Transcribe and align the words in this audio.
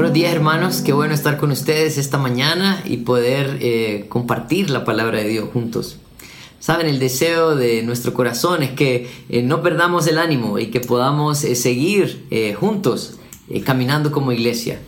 Buenos 0.00 0.14
días 0.14 0.32
hermanos, 0.32 0.80
qué 0.80 0.94
bueno 0.94 1.12
estar 1.12 1.36
con 1.36 1.50
ustedes 1.50 1.98
esta 1.98 2.16
mañana 2.16 2.82
y 2.86 2.96
poder 2.96 3.58
eh, 3.60 4.06
compartir 4.08 4.70
la 4.70 4.82
palabra 4.82 5.18
de 5.18 5.28
Dios 5.28 5.50
juntos. 5.52 5.98
Saben, 6.58 6.86
el 6.86 6.98
deseo 6.98 7.54
de 7.54 7.82
nuestro 7.82 8.14
corazón 8.14 8.62
es 8.62 8.70
que 8.70 9.10
eh, 9.28 9.42
no 9.42 9.60
perdamos 9.60 10.06
el 10.06 10.16
ánimo 10.16 10.58
y 10.58 10.68
que 10.70 10.80
podamos 10.80 11.44
eh, 11.44 11.54
seguir 11.54 12.26
juntos 12.58 13.18
caminando 13.66 14.10
como 14.10 14.32
iglesia. 14.32 14.80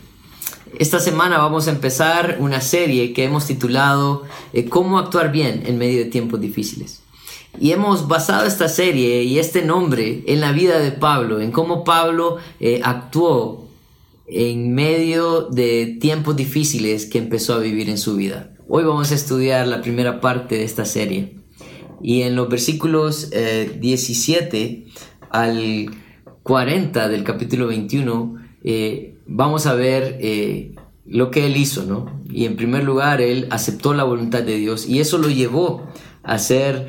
Esta 0.79 0.99
semana 0.99 1.37
vamos 1.37 1.69
a 1.69 1.73
empezar 1.73 2.39
una 2.41 2.63
serie 2.63 3.13
que 3.13 3.25
hemos 3.25 3.45
titulado 3.45 4.23
Cómo 4.71 4.99
actuar 4.99 5.31
bien 5.31 5.65
en 5.67 5.77
medio 5.77 5.99
de 5.99 6.07
tiempos 6.07 6.41
difíciles. 6.41 7.03
Y 7.61 7.73
hemos 7.73 8.09
basado 8.09 8.47
esta 8.47 8.71
serie 8.71 9.25
y 9.25 9.39
este 9.39 9.61
nombre 9.61 10.25
en 10.27 10.41
la 10.41 10.53
vida 10.53 10.79
de 10.79 10.91
Pablo, 10.91 11.39
en 11.39 11.53
cómo 11.53 11.85
Pablo 11.85 12.39
actuó 12.83 13.72
en 14.35 14.75
medio 14.75 15.43
de 15.43 15.99
tiempos 16.01 16.37
difíciles 16.37 17.05
que 17.05 17.19
empezó 17.19 17.55
a 17.55 17.59
vivir 17.59 17.91
en 17.91 17.99
su 17.99 18.17
vida. 18.17 18.55
Hoy 18.67 18.85
vamos 18.85 19.13
a 19.13 19.15
estudiar 19.15 19.69
la 19.69 19.83
primera 19.83 20.21
parte 20.21 20.57
de 20.57 20.65
esta 20.65 20.87
serie 20.87 21.37
y 22.03 22.23
en 22.23 22.35
los 22.35 22.49
versículos 22.49 23.31
17 23.31 24.63
eh, 24.63 24.87
al 25.31 25.91
40 26.43 27.09
del 27.09 27.25
capítulo 27.25 27.67
21 27.67 28.37
eh, 28.65 29.19
vamos 29.27 29.67
a 29.67 29.75
ver 29.75 30.17
eh, 30.21 30.75
lo 31.05 31.31
que 31.31 31.45
él 31.45 31.57
hizo, 31.59 31.85
¿no? 31.85 32.23
Y 32.31 32.47
en 32.47 32.57
primer 32.57 32.85
lugar, 32.85 33.21
él 33.21 33.49
aceptó 33.51 33.93
la 33.93 34.05
voluntad 34.05 34.43
de 34.43 34.57
Dios 34.57 34.89
y 34.89 35.01
eso 35.01 35.19
lo 35.19 35.29
llevó 35.29 35.87
a 36.23 36.39
ser 36.39 36.89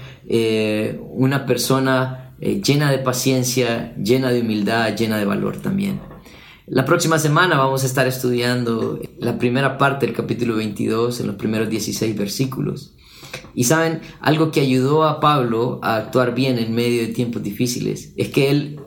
una 1.10 1.46
persona 1.46 2.36
llena 2.40 2.92
de 2.92 3.00
paciencia, 3.00 3.94
llena 3.98 4.32
de 4.32 4.42
humildad, 4.42 4.96
llena 4.96 5.18
de 5.18 5.26
valor 5.26 5.58
también. 5.58 6.13
La 6.74 6.86
próxima 6.86 7.20
semana 7.20 7.56
vamos 7.56 7.84
a 7.84 7.86
estar 7.86 8.08
estudiando 8.08 9.00
la 9.20 9.38
primera 9.38 9.78
parte 9.78 10.08
del 10.08 10.16
capítulo 10.16 10.56
22 10.56 11.20
en 11.20 11.28
los 11.28 11.36
primeros 11.36 11.70
16 11.70 12.18
versículos. 12.18 12.96
Y 13.54 13.66
saben, 13.66 14.02
algo 14.22 14.50
que 14.50 14.62
ayudó 14.62 15.04
a 15.04 15.20
Pablo 15.20 15.80
a 15.84 15.98
actuar 15.98 16.34
bien 16.34 16.58
en 16.58 16.74
medio 16.74 17.04
de 17.04 17.14
tiempos 17.14 17.44
difíciles 17.44 18.16
es 18.18 18.30
que 18.30 18.50
él 18.50 18.80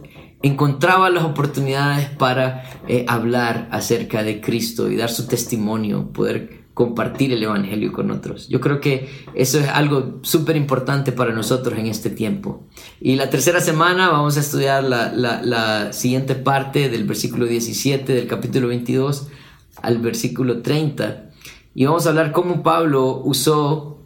encontraba 0.42 1.10
las 1.10 1.22
oportunidades 1.22 2.08
para 2.10 2.64
eh, 2.88 3.04
hablar 3.06 3.68
acerca 3.70 4.24
de 4.24 4.40
Cristo 4.40 4.90
y 4.90 4.96
dar 4.96 5.10
su 5.10 5.28
testimonio, 5.28 6.12
poder 6.12 6.65
compartir 6.76 7.32
el 7.32 7.42
Evangelio 7.42 7.90
con 7.90 8.10
otros. 8.10 8.48
Yo 8.48 8.60
creo 8.60 8.82
que 8.82 9.08
eso 9.34 9.58
es 9.58 9.66
algo 9.66 10.18
súper 10.20 10.56
importante 10.56 11.10
para 11.10 11.32
nosotros 11.32 11.78
en 11.78 11.86
este 11.86 12.10
tiempo. 12.10 12.66
Y 13.00 13.16
la 13.16 13.30
tercera 13.30 13.62
semana 13.62 14.10
vamos 14.10 14.36
a 14.36 14.40
estudiar 14.40 14.84
la, 14.84 15.94
siguiente 15.94 16.34
parte 16.34 16.90
del 16.90 17.04
versículo 17.04 17.46
17 17.46 18.12
del 18.12 18.26
capítulo 18.26 18.68
22 18.68 19.28
al 19.80 19.98
versículo 20.00 20.60
30. 20.60 21.30
Y 21.74 21.86
vamos 21.86 22.04
a 22.04 22.10
hablar 22.10 22.32
cómo 22.32 22.62
Pablo 22.62 23.22
usó 23.24 24.02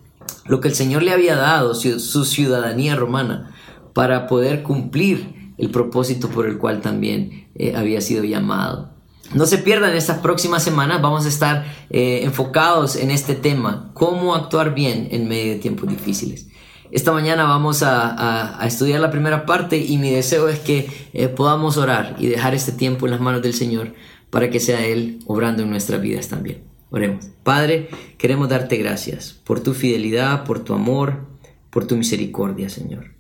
lo 0.47 0.61
que 0.61 0.69
el 0.69 0.75
Señor 0.77 1.03
le 1.03 1.11
había 1.11 1.35
dado, 1.35 1.75
su 1.75 2.25
ciudadanía 2.25 2.95
romana, 2.95 3.53
para 3.95 4.29
poder 4.29 4.63
cumplir 4.63 5.55
el 5.59 5.71
propósito 5.71 6.29
por 6.29 6.47
el 6.47 6.57
cual 6.57 6.81
también 6.81 7.49
eh, 7.57 7.75
había 7.75 8.01
sido 8.01 8.23
llamado. 8.23 9.00
No 9.33 9.47
se 9.47 9.59
pierdan 9.59 9.95
estas 9.95 10.19
próximas 10.19 10.65
semanas, 10.65 11.01
vamos 11.01 11.25
a 11.25 11.29
estar 11.29 11.65
eh, 11.91 12.23
enfocados 12.25 12.97
en 12.97 13.13
este 13.13 13.37
tema, 13.37 13.91
cómo 13.95 14.35
actuar 14.35 14.75
bien 14.75 15.07
en 15.13 15.29
medio 15.29 15.53
de 15.53 15.59
tiempos 15.61 15.89
difíciles. 15.89 16.49
Esta 16.91 17.13
mañana 17.13 17.45
vamos 17.45 17.85
a, 17.85 18.59
estudiar 18.67 18.99
la 18.99 19.13
primera 19.13 19.47
parte 19.47 19.79
y 19.79 19.99
mi 19.99 20.11
deseo 20.11 20.49
es 20.49 20.59
que 20.59 20.91
eh, 21.13 21.29
podamos 21.29 21.77
orar 21.77 22.17
y 22.19 22.27
dejar 22.27 22.55
este 22.55 22.73
tiempo 22.73 23.07
en 23.07 23.13
las 23.13 23.21
manos 23.21 23.43
del 23.43 23.55
Señor 23.55 23.95
para 24.31 24.51
que 24.51 24.59
sea 24.59 24.85
Él 24.85 25.21
obrando 25.27 25.63
en 25.63 25.71
nuestras 25.71 26.01
vidas 26.03 26.27
también. 26.27 26.65
Oremos. 26.91 27.27
Padre, 27.45 27.89
queremos 28.19 28.49
darte 28.49 28.79
gracias 28.79 29.41
por 29.45 29.61
tu 29.61 29.75
fidelidad, 29.75 30.43
por 30.43 30.65
tu 30.65 30.75
amor, 30.75 31.29
por 31.71 31.87
tu 31.87 31.97
misericordia, 31.97 32.69
Señor. 32.69 33.13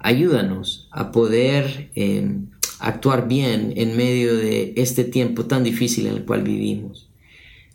Ayúdanos 0.00 0.88
a 0.90 1.12
poder 1.12 1.90
eh, 1.94 2.40
actuar 2.78 3.28
bien 3.28 3.72
en 3.76 3.96
medio 3.96 4.34
de 4.34 4.74
este 4.76 5.04
tiempo 5.04 5.46
tan 5.46 5.64
difícil 5.64 6.06
en 6.06 6.14
el 6.14 6.24
cual 6.24 6.42
vivimos. 6.42 7.10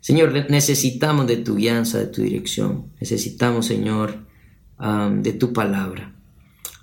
Señor, 0.01 0.33
necesitamos 0.49 1.27
de 1.27 1.37
tu 1.37 1.55
guianza, 1.55 1.97
de 1.99 2.07
tu 2.07 2.21
dirección. 2.21 2.85
Necesitamos, 2.99 3.65
Señor, 3.65 4.25
de 5.11 5.33
tu 5.33 5.51
palabra. 5.51 6.15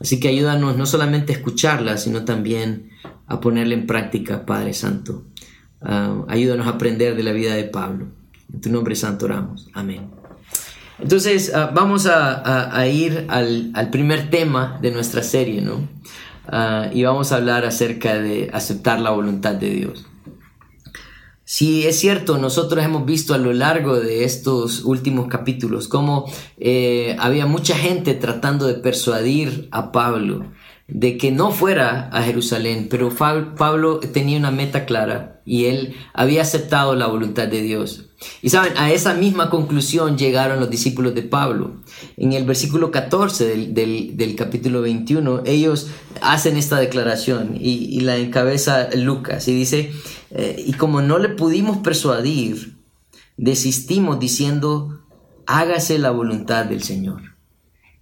Así 0.00 0.20
que 0.20 0.28
ayúdanos 0.28 0.76
no 0.76 0.84
solamente 0.84 1.32
a 1.32 1.36
escucharla, 1.36 1.96
sino 1.96 2.24
también 2.24 2.90
a 3.26 3.40
ponerla 3.40 3.74
en 3.74 3.86
práctica, 3.86 4.44
Padre 4.44 4.74
Santo. 4.74 5.24
ayúdanos 5.80 6.66
a 6.66 6.70
aprender 6.70 7.16
de 7.16 7.22
la 7.22 7.32
vida 7.32 7.54
de 7.54 7.64
Pablo. 7.64 8.08
En 8.52 8.60
tu 8.60 8.70
nombre 8.70 8.94
santo 8.94 9.24
oramos. 9.24 9.68
Amén. 9.72 10.10
Entonces, 10.98 11.52
ah, 11.54 11.70
vamos 11.74 12.06
a, 12.06 12.86
ir 12.86 13.26
al, 13.28 13.70
al, 13.74 13.90
primer 13.90 14.30
tema 14.30 14.78
de 14.80 14.90
nuestra 14.92 15.22
serie, 15.22 15.60
¿no? 15.60 15.88
Ah, 16.48 16.90
y 16.92 17.02
vamos 17.04 17.32
a 17.32 17.36
hablar 17.36 17.64
acerca 17.64 18.18
de 18.18 18.50
aceptar 18.52 19.00
la 19.00 19.10
voluntad 19.10 19.54
de 19.54 19.70
Dios. 19.70 20.06
Si 21.48 21.86
es 21.86 22.00
cierto, 22.00 22.38
nosotros 22.38 22.84
hemos 22.84 23.06
visto 23.06 23.32
a 23.32 23.38
lo 23.38 23.52
largo 23.52 23.94
de 24.00 24.24
estos 24.24 24.84
últimos 24.84 25.28
capítulos 25.28 25.86
cómo 25.86 26.24
eh, 26.58 27.14
había 27.20 27.46
mucha 27.46 27.76
gente 27.76 28.14
tratando 28.14 28.66
de 28.66 28.74
persuadir 28.74 29.68
a 29.70 29.92
Pablo 29.92 30.46
de 30.88 31.16
que 31.16 31.30
no 31.30 31.52
fuera 31.52 32.08
a 32.12 32.22
Jerusalén, 32.22 32.88
pero 32.90 33.10
Pablo 33.10 34.00
tenía 34.00 34.38
una 34.38 34.50
meta 34.50 34.86
clara 34.86 35.40
y 35.44 35.66
él 35.66 35.94
había 36.14 36.42
aceptado 36.42 36.94
la 36.96 37.06
voluntad 37.06 37.48
de 37.48 37.62
Dios. 37.62 38.05
Y 38.40 38.48
saben, 38.48 38.72
a 38.76 38.90
esa 38.92 39.14
misma 39.14 39.50
conclusión 39.50 40.16
llegaron 40.16 40.60
los 40.60 40.70
discípulos 40.70 41.14
de 41.14 41.22
Pablo. 41.22 41.76
En 42.16 42.32
el 42.32 42.44
versículo 42.44 42.90
14 42.90 43.68
del, 43.68 44.34
capítulo 44.36 44.80
21, 44.80 45.42
ellos 45.44 45.88
hacen 46.22 46.56
esta 46.56 46.78
declaración 46.78 47.56
y, 47.60 48.00
la 48.00 48.16
encabeza 48.16 48.88
Lucas 48.94 49.48
y 49.48 49.54
dice, 49.54 49.92
eh, 50.30 50.62
y 50.64 50.72
como 50.74 51.02
no 51.02 51.18
le 51.18 51.30
pudimos 51.30 51.78
persuadir, 51.78 52.76
desistimos 53.36 54.18
diciendo, 54.18 55.02
hágase 55.46 55.98
la 55.98 56.10
voluntad 56.10 56.64
del 56.64 56.82
Señor. 56.82 57.36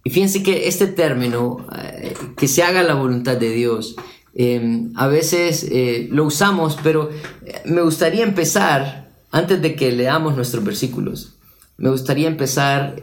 Y 0.03 0.11
fíjense 0.11 0.43
que 0.43 0.67
este 0.67 0.87
término, 0.87 1.65
eh, 1.77 2.13
que 2.37 2.47
se 2.47 2.63
haga 2.63 2.83
la 2.83 2.93
voluntad 2.93 3.37
de 3.37 3.51
Dios, 3.51 3.95
eh, 4.33 4.89
a 4.95 5.07
veces 5.07 5.67
lo 6.09 6.25
usamos, 6.25 6.77
pero 6.83 7.09
me 7.65 7.81
gustaría 7.81 8.23
empezar, 8.23 9.04
antes 9.35 9.61
de 9.61 9.75
que 9.75 9.91
leamos 9.91 10.37
nuestros 10.37 10.63
versículos, 10.63 11.37
me 11.75 11.89
gustaría 11.89 12.29
empezar 12.29 13.01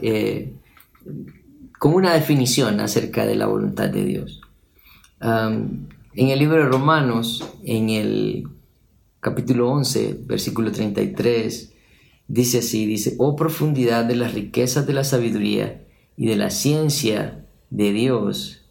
con 1.77 1.93
una 1.93 2.13
definición 2.13 2.79
acerca 2.79 3.27
de 3.27 3.35
la 3.35 3.45
voluntad 3.45 3.87
de 3.89 4.03
Dios. 4.03 4.41
en 5.21 5.87
el 6.15 6.39
libro 6.39 6.57
de 6.57 6.69
Romanos, 6.69 7.47
en 7.63 7.91
el 7.91 8.47
capítulo 9.19 9.69
11, 9.69 10.21
versículo 10.25 10.71
33, 10.71 11.71
dice 12.27 12.57
así, 12.57 12.87
dice, 12.87 13.13
oh 13.19 13.35
profundidad 13.35 14.03
de 14.03 14.15
las 14.15 14.33
riquezas 14.33 14.87
de 14.87 14.93
la 14.93 15.03
sabiduría, 15.03 15.85
y 16.17 16.25
de 16.25 16.35
la 16.35 16.49
ciencia 16.49 17.45
de 17.69 17.93
Dios, 17.93 18.65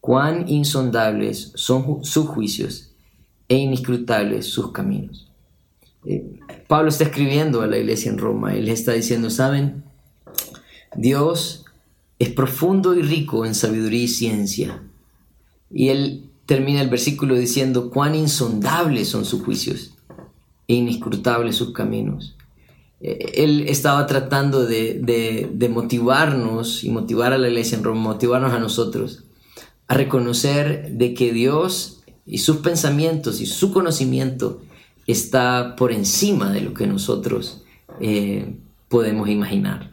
cuán 0.00 0.48
insondables 0.48 1.52
son 1.54 2.04
sus 2.04 2.26
juicios 2.26 2.92
e 3.48 3.56
inescrutables 3.56 4.46
sus 4.46 4.72
caminos. 4.72 5.23
Eh, 6.06 6.40
Pablo 6.68 6.88
está 6.88 7.04
escribiendo 7.04 7.62
a 7.62 7.66
la 7.66 7.78
iglesia 7.78 8.10
en 8.10 8.18
Roma, 8.18 8.54
él 8.54 8.68
está 8.68 8.92
diciendo, 8.92 9.30
¿saben? 9.30 9.84
Dios 10.96 11.64
es 12.18 12.30
profundo 12.30 12.94
y 12.94 13.02
rico 13.02 13.44
en 13.44 13.54
sabiduría 13.54 14.04
y 14.04 14.08
ciencia. 14.08 14.82
Y 15.70 15.88
él 15.88 16.30
termina 16.46 16.80
el 16.80 16.88
versículo 16.88 17.34
diciendo, 17.36 17.90
cuán 17.90 18.14
insondables 18.14 19.08
son 19.08 19.24
sus 19.24 19.42
juicios 19.42 19.94
e 20.68 20.74
inescrutables 20.74 21.56
sus 21.56 21.72
caminos. 21.72 22.36
Eh, 23.00 23.32
él 23.42 23.64
estaba 23.68 24.06
tratando 24.06 24.64
de, 24.64 25.68
motivarnos 25.70 26.84
y 26.84 26.90
motivar 26.90 27.32
a 27.32 27.38
la 27.38 27.48
iglesia 27.48 27.78
en 27.78 27.84
Roma, 27.84 28.00
motivarnos 28.00 28.52
a 28.52 28.58
nosotros 28.58 29.24
a 29.86 29.94
reconocer 29.94 30.92
de 30.92 31.12
que 31.12 31.32
Dios 31.32 32.02
y 32.24 32.38
sus 32.38 32.58
pensamientos 32.58 33.42
y 33.42 33.46
su 33.46 33.72
conocimiento 33.72 34.62
está 35.12 35.76
por 35.76 35.92
encima 35.92 36.50
de 36.52 36.60
lo 36.60 36.74
que 36.74 36.86
nosotros 36.86 37.64
eh, 38.00 38.56
podemos 38.88 39.28
imaginar. 39.28 39.90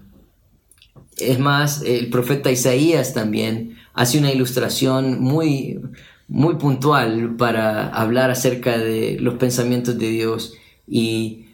Es 1.17 1.39
más, 1.39 1.83
el 1.83 2.09
profeta 2.09 2.51
Isaías 2.51 3.13
también 3.13 3.77
hace 3.93 4.17
una 4.17 4.31
ilustración 4.31 5.21
muy, 5.21 5.79
muy 6.27 6.55
puntual 6.55 7.35
para 7.35 7.89
hablar 7.89 8.31
acerca 8.31 8.77
de 8.77 9.17
los 9.19 9.35
pensamientos 9.35 9.97
de 9.97 10.09
Dios 10.09 10.53
y 10.87 11.45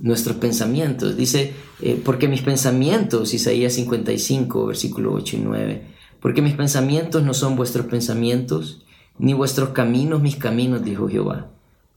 nuestros 0.00 0.36
pensamientos. 0.36 1.16
Dice, 1.16 1.52
eh, 1.80 2.00
porque 2.04 2.28
mis 2.28 2.42
pensamientos, 2.42 3.34
Isaías 3.34 3.72
55, 3.74 4.66
versículo 4.66 5.12
8 5.12 5.36
y 5.36 5.40
9, 5.40 5.82
porque 6.20 6.42
mis 6.42 6.54
pensamientos 6.54 7.22
no 7.22 7.34
son 7.34 7.56
vuestros 7.56 7.86
pensamientos, 7.86 8.84
ni 9.18 9.32
vuestros 9.32 9.70
caminos 9.70 10.20
mis 10.22 10.36
caminos, 10.36 10.84
dijo 10.84 11.08
Jehová. 11.08 11.53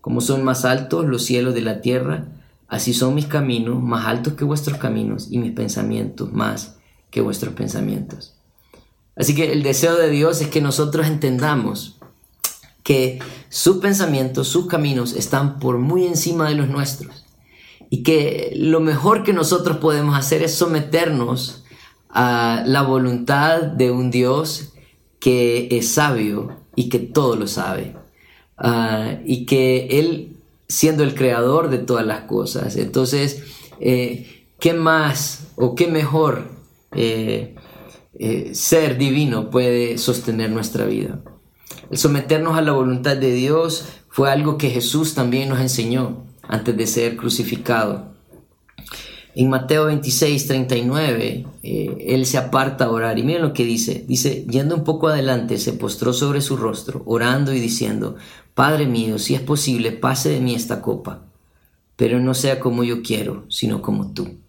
Como 0.08 0.22
son 0.22 0.46
más 0.46 0.64
altos 0.64 1.06
los 1.06 1.26
cielos 1.26 1.54
de 1.54 1.60
la 1.60 1.82
tierra, 1.82 2.24
así 2.70 2.94
son 2.94 3.14
mis 3.14 3.26
caminos 3.26 3.84
más 3.84 4.06
altos 4.06 4.36
que 4.36 4.46
vuestros 4.46 4.78
caminos 4.78 5.28
y 5.30 5.38
mis 5.38 5.52
pensamientos 5.52 6.32
más 6.32 6.78
que 7.12 7.20
vuestros 7.20 7.54
pensamientos. 7.56 8.34
Así 9.18 9.36
que 9.36 9.52
el 9.52 9.64
deseo 9.64 9.98
de 9.98 10.10
Dios 10.10 10.40
es 10.40 10.48
que 10.48 10.62
nosotros 10.62 11.08
entendamos 11.08 11.98
que 12.84 13.20
sus 13.50 13.80
pensamientos, 13.80 14.48
sus 14.48 14.68
caminos 14.68 15.12
están 15.12 15.60
por 15.60 15.78
muy 15.78 16.08
encima 16.08 16.48
de 16.48 16.56
los 16.56 16.70
nuestros 16.70 17.26
y 17.90 18.02
que 18.04 18.54
lo 18.56 18.80
mejor 18.80 19.26
que 19.26 19.34
nosotros 19.34 19.76
podemos 19.76 20.18
hacer 20.18 20.42
es 20.42 20.56
someternos 20.56 21.66
a 22.08 22.64
la 22.66 22.82
voluntad 22.82 23.62
de 23.62 23.92
un 23.92 24.10
Dios 24.10 24.72
que 25.20 25.68
es 25.70 25.90
sabio 25.90 26.62
y 26.78 26.88
que 26.88 27.00
todo 27.00 27.36
lo 27.36 27.48
sabe. 27.48 28.07
Y 29.26 29.46
que 29.46 30.00
Él, 30.00 30.38
siendo 30.68 31.04
el 31.04 31.16
creador 31.16 31.70
de 31.70 31.78
todas 31.78 32.06
las 32.06 32.22
cosas, 32.22 32.76
entonces, 32.76 33.44
eh, 33.80 34.46
¿qué 34.60 34.74
más 34.74 35.52
o 35.56 35.76
qué 35.76 35.88
mejor 35.88 36.50
eh, 36.96 37.56
eh, 38.18 38.56
ser 38.56 38.98
divino 38.98 39.50
puede 39.50 39.98
sostener 39.98 40.50
nuestra 40.50 40.86
vida? 40.86 41.22
El 41.92 41.98
someternos 41.98 42.58
a 42.58 42.62
la 42.62 42.72
voluntad 42.72 43.16
de 43.16 43.32
Dios 43.32 43.86
fue 44.10 44.32
algo 44.32 44.58
que 44.58 44.70
Jesús 44.70 45.14
también 45.14 45.50
nos 45.50 45.60
enseñó 45.60 46.26
antes 46.42 46.76
de 46.76 46.88
ser 46.88 47.18
crucificado. 47.18 48.17
En 49.40 49.52
Mateo 49.52 49.86
26, 49.86 50.48
39, 50.48 51.46
eh, 51.62 52.06
él 52.08 52.26
se 52.26 52.40
aparta 52.40 52.86
a 52.86 52.90
orar 52.90 53.20
y 53.20 53.24
miren 53.24 53.44
lo 53.44 53.54
que 53.54 53.66
dice. 53.66 54.04
Dice, 54.08 54.48
yendo 54.50 54.74
un 54.74 54.84
poco 54.84 55.10
adelante, 55.10 55.60
se 55.60 55.74
postró 55.74 56.12
sobre 56.12 56.42
su 56.42 56.58
rostro, 56.58 57.04
orando 57.06 57.54
y 57.54 57.60
diciendo, 57.60 58.16
Padre 58.56 58.88
mío, 58.88 59.20
si 59.20 59.36
es 59.36 59.42
posible, 59.42 59.92
pase 59.92 60.30
de 60.30 60.40
mí 60.40 60.56
esta 60.56 60.82
copa, 60.82 61.26
pero 61.96 62.20
no 62.20 62.34
sea 62.34 62.60
como 62.60 62.84
yo 62.84 63.04
quiero, 63.04 63.46
sino 63.48 63.84
como 63.84 64.12
tú. 64.12 64.40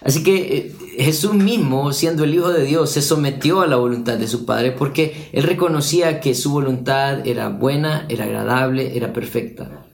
Así 0.00 0.22
que 0.22 0.36
eh, 0.36 0.76
Jesús 0.98 1.34
mismo, 1.34 1.92
siendo 1.92 2.22
el 2.22 2.32
Hijo 2.32 2.52
de 2.52 2.64
Dios, 2.64 2.90
se 2.90 3.02
sometió 3.02 3.62
a 3.62 3.66
la 3.66 3.76
voluntad 3.76 4.16
de 4.16 4.28
su 4.28 4.44
Padre 4.46 4.70
porque 4.70 5.28
él 5.32 5.42
reconocía 5.42 6.20
que 6.20 6.36
su 6.36 6.52
voluntad 6.52 7.26
era 7.26 7.48
buena, 7.48 8.06
era 8.08 8.26
agradable, 8.26 8.96
era 8.96 9.12
perfecta. 9.12 9.86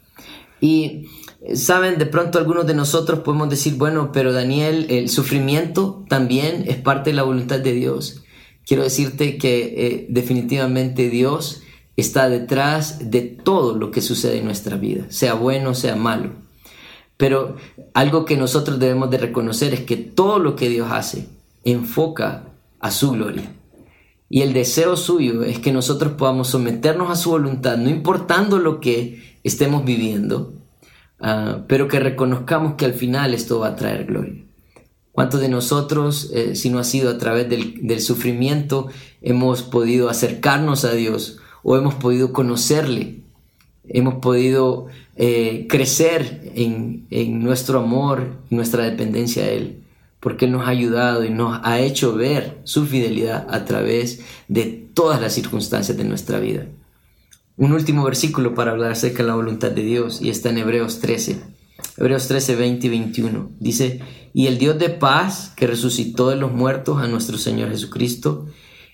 Y 0.60 1.06
Saben, 1.54 1.98
de 1.98 2.06
pronto 2.06 2.38
algunos 2.38 2.66
de 2.66 2.75
nosotros 2.75 3.20
podemos 3.20 3.48
decir, 3.48 3.75
bueno, 3.76 4.10
pero 4.12 4.32
Daniel, 4.32 4.87
el 4.90 5.08
sufrimiento 5.08 6.04
también 6.08 6.64
es 6.66 6.76
parte 6.76 7.10
de 7.10 7.16
la 7.16 7.22
voluntad 7.22 7.60
de 7.60 7.72
Dios. 7.72 8.25
Quiero 8.66 8.82
decirte 8.82 9.38
que 9.38 9.75
eh, 9.76 10.06
definitivamente 10.08 11.08
Dios 11.08 11.62
está 11.96 12.28
detrás 12.28 13.10
de 13.10 13.22
todo 13.22 13.76
lo 13.76 13.90
que 13.90 14.00
sucede 14.02 14.38
en 14.38 14.44
nuestra 14.44 14.76
vida, 14.76 15.06
sea 15.08 15.34
bueno, 15.34 15.75
sea 15.75 15.94
malo. 15.94 16.32
Pero 17.16 17.56
algo 17.94 18.25
que 18.25 18.37
nosotros 18.37 18.78
debemos 18.78 19.10
de 19.10 19.19
reconocer 19.19 19.72
es 19.72 19.81
que 19.81 19.96
todo 19.96 20.38
lo 20.38 20.56
que 20.56 20.69
Dios 20.69 20.88
hace 20.90 21.28
enfoca 21.64 22.44
a 22.81 22.90
su 22.90 23.12
gloria. 23.12 23.52
Y 24.28 24.43
el 24.43 24.52
deseo 24.52 24.96
suyo 24.96 25.44
es 25.44 25.60
que 25.60 25.72
nosotros 25.72 26.14
podamos 26.14 26.48
someternos 26.48 27.10
a 27.10 27.16
su 27.16 27.31
voluntad, 27.31 27.76
no 27.78 27.88
importando 27.88 28.58
lo 28.58 28.81
que 28.81 29.38
estemos 29.44 29.84
viviendo, 29.84 30.56
Ah, 31.18 31.64
pero 31.66 31.88
que 31.88 31.98
reconozcamos 31.98 32.74
que 32.74 32.84
al 32.84 32.92
final 32.92 33.34
esto 33.34 33.60
va 33.60 33.68
a 33.68 33.76
traer 33.76 34.04
gloria. 34.06 34.44
¿Cuántos 35.12 35.40
de 35.40 35.48
nosotros, 35.48 36.30
eh, 36.34 36.56
si 36.56 36.68
no 36.68 36.78
ha 36.78 36.84
sido 36.84 37.10
a 37.10 37.16
través 37.16 37.48
del, 37.48 38.00
sufrimiento, 38.00 38.88
hemos 39.22 39.62
podido 39.62 40.10
acercarnos 40.10 40.84
a 40.84 40.92
Dios 40.92 41.38
o 41.62 41.76
hemos 41.76 41.94
podido 41.94 42.34
conocerle? 42.34 43.20
Hemos 43.88 44.16
podido 44.16 44.88
eh, 45.16 45.66
crecer 45.70 46.52
en, 46.54 47.06
en 47.10 47.42
nuestro 47.42 47.80
amor, 47.80 48.34
nuestra 48.50 48.84
dependencia 48.84 49.44
a 49.44 49.48
Él, 49.48 49.84
porque 50.20 50.44
Él 50.44 50.52
nos 50.52 50.66
ha 50.66 50.70
ayudado 50.70 51.24
y 51.24 51.30
nos 51.30 51.60
ha 51.62 51.80
hecho 51.80 52.14
ver 52.14 52.58
su 52.64 52.84
fidelidad 52.84 53.46
a 53.48 53.64
través 53.64 54.20
de 54.48 54.66
todas 54.92 55.19
las 55.22 55.32
circunstancias 55.32 55.96
de 55.96 56.04
nuestra 56.04 56.40
vida 56.40 56.66
un 57.56 57.73
último 57.73 58.05
versículo 58.05 58.55
para 58.55 58.73
hablar 58.73 58.93
acerca 58.93 59.23
de 59.23 59.29
la 59.29 59.35
voluntad 59.35 59.70
de 59.70 59.82
Dios 59.82 60.20
y 60.20 60.29
está 60.29 60.50
en 60.50 60.58
Hebreos 60.58 61.00
13. 61.00 61.43
Hebreos 61.97 62.29
13, 62.29 62.56
20 62.56 62.87
y 62.87 62.91
21. 62.91 63.50
Dice, 63.58 64.00
y 64.35 64.47
el 64.47 64.58
Dios 64.58 64.79
de 64.79 64.91
paz 64.91 65.53
que 65.56 65.67
resucitó 65.67 66.29
de 66.29 66.37
los 66.37 66.53
muertos 66.53 67.03
a 67.03 67.08
nuestro 67.08 67.38
Señor 67.38 67.70
Jesucristo, 67.70 68.47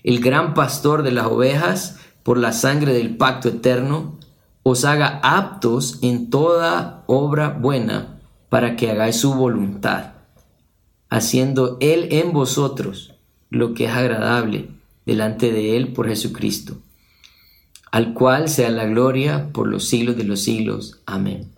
el 0.03 0.21
gran 0.21 0.53
pastor 0.53 1.03
de 1.03 1.11
las 1.11 1.27
ovejas, 1.27 1.97
por 2.23 2.37
la 2.37 2.53
sangre 2.53 2.93
del 2.93 3.17
pacto 3.17 3.49
eterno, 3.49 4.17
os 4.63 4.85
haga 4.85 5.19
aptos 5.23 5.99
en 6.01 6.29
toda 6.29 7.03
obra 7.07 7.49
buena 7.49 8.21
para 8.47 8.77
que 8.77 8.89
hagáis 8.89 9.17
su 9.17 9.33
voluntad, 9.33 10.13
haciendo 11.09 11.77
Él 11.81 12.07
en 12.11 12.31
vosotros 12.31 13.15
lo 13.49 13.73
que 13.73 13.85
es 13.85 13.91
agradable 13.91 14.69
delante 15.05 15.51
de 15.51 15.75
Él 15.75 15.91
por 15.91 16.07
Jesucristo 16.07 16.77
al 17.93 18.15
cual 18.15 18.49
sea 18.49 18.71
la 18.71 18.85
gloria 18.85 19.49
por 19.53 19.67
los 19.67 19.87
siglos 19.87 20.17
de 20.17 20.23
los 20.23 20.41
siglos. 20.41 21.01
Amén. 21.05 21.51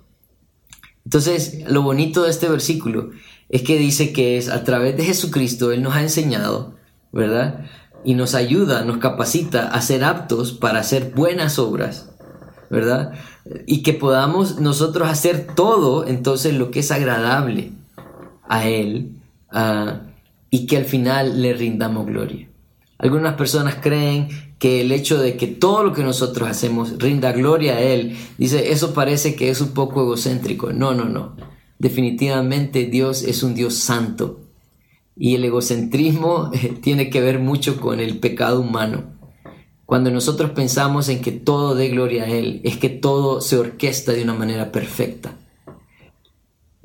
Entonces, 1.05 1.63
lo 1.69 1.81
bonito 1.81 2.23
de 2.23 2.29
este 2.29 2.49
versículo 2.49 3.11
es 3.47 3.61
que 3.61 3.77
dice 3.77 4.11
que 4.11 4.37
es 4.37 4.49
a 4.49 4.65
través 4.65 4.97
de 4.97 5.05
Jesucristo, 5.05 5.71
Él 5.71 5.81
nos 5.81 5.95
ha 5.95 6.01
enseñado, 6.01 6.73
¿verdad? 7.13 7.63
Y 8.03 8.15
nos 8.15 8.35
ayuda, 8.35 8.83
nos 8.83 8.97
capacita 8.97 9.69
a 9.69 9.79
ser 9.79 10.03
aptos 10.03 10.51
para 10.51 10.79
hacer 10.79 11.13
buenas 11.15 11.57
obras, 11.57 12.09
¿verdad? 12.69 13.13
Y 13.65 13.81
que 13.81 13.93
podamos 13.93 14.59
nosotros 14.59 15.07
hacer 15.07 15.47
todo, 15.55 16.05
entonces, 16.05 16.53
lo 16.53 16.69
que 16.69 16.81
es 16.81 16.91
agradable 16.91 17.71
a 18.49 18.67
Él 18.67 19.21
ah, 19.53 20.01
y 20.49 20.67
que 20.67 20.75
al 20.75 20.85
final 20.85 21.41
le 21.41 21.53
rindamos 21.53 22.05
gloria. 22.05 22.49
Algunas 22.97 23.35
personas 23.35 23.75
creen 23.81 24.27
que 24.59 24.81
el 24.81 24.91
hecho 24.91 25.17
de 25.17 25.37
que 25.37 25.47
todo 25.47 25.83
lo 25.83 25.93
que 25.93 26.03
nosotros 26.03 26.49
hacemos 26.49 26.97
rinda 26.97 27.31
gloria 27.31 27.75
a 27.75 27.81
Él, 27.81 28.17
dice, 28.37 28.71
eso 28.71 28.93
parece 28.93 29.35
que 29.35 29.49
es 29.49 29.61
un 29.61 29.69
poco 29.69 30.01
egocéntrico. 30.01 30.71
No, 30.71 30.93
no, 30.93 31.05
no. 31.05 31.35
Definitivamente 31.77 32.85
Dios 32.85 33.23
es 33.23 33.43
un 33.43 33.53
Dios 33.53 33.75
santo. 33.75 34.39
Y 35.17 35.35
el 35.35 35.45
egocentrismo 35.45 36.51
eh, 36.53 36.73
tiene 36.81 37.09
que 37.09 37.21
ver 37.21 37.39
mucho 37.39 37.79
con 37.79 37.99
el 37.99 38.19
pecado 38.19 38.61
humano. 38.61 39.15
Cuando 39.85 40.09
nosotros 40.09 40.51
pensamos 40.51 41.09
en 41.09 41.21
que 41.21 41.31
todo 41.31 41.75
dé 41.75 41.89
gloria 41.89 42.23
a 42.23 42.27
Él, 42.27 42.61
es 42.63 42.77
que 42.77 42.89
todo 42.89 43.41
se 43.41 43.57
orquesta 43.57 44.13
de 44.13 44.23
una 44.23 44.33
manera 44.33 44.71
perfecta. 44.71 45.37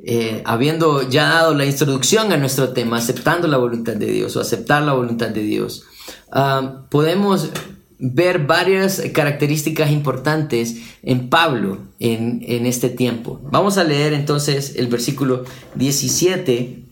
Eh, 0.02 0.42
habiendo 0.46 1.08
ya 1.08 1.28
dado 1.28 1.54
la 1.54 1.66
introducción 1.66 2.32
a 2.32 2.36
nuestro 2.36 2.70
tema, 2.70 2.96
aceptando 2.96 3.48
la 3.48 3.58
voluntad 3.58 3.94
de 3.94 4.06
Dios 4.06 4.34
o 4.36 4.40
aceptar 4.40 4.82
la 4.82 4.94
voluntad 4.94 5.28
de 5.28 5.42
Dios, 5.42 5.84
Ah, 6.30 6.84
podemos 6.90 7.50
ver 7.98 8.46
varias 8.46 9.02
características 9.12 9.90
importantes 9.90 10.76
en 11.02 11.28
Pablo 11.28 11.78
en, 11.98 12.66
este 12.66 12.88
tiempo. 12.88 13.40
Vamos 13.50 13.78
a 13.78 13.84
leer 13.84 14.12
entonces 14.12 14.76
el 14.76 14.86
versículo 14.86 15.44
17 15.74 16.82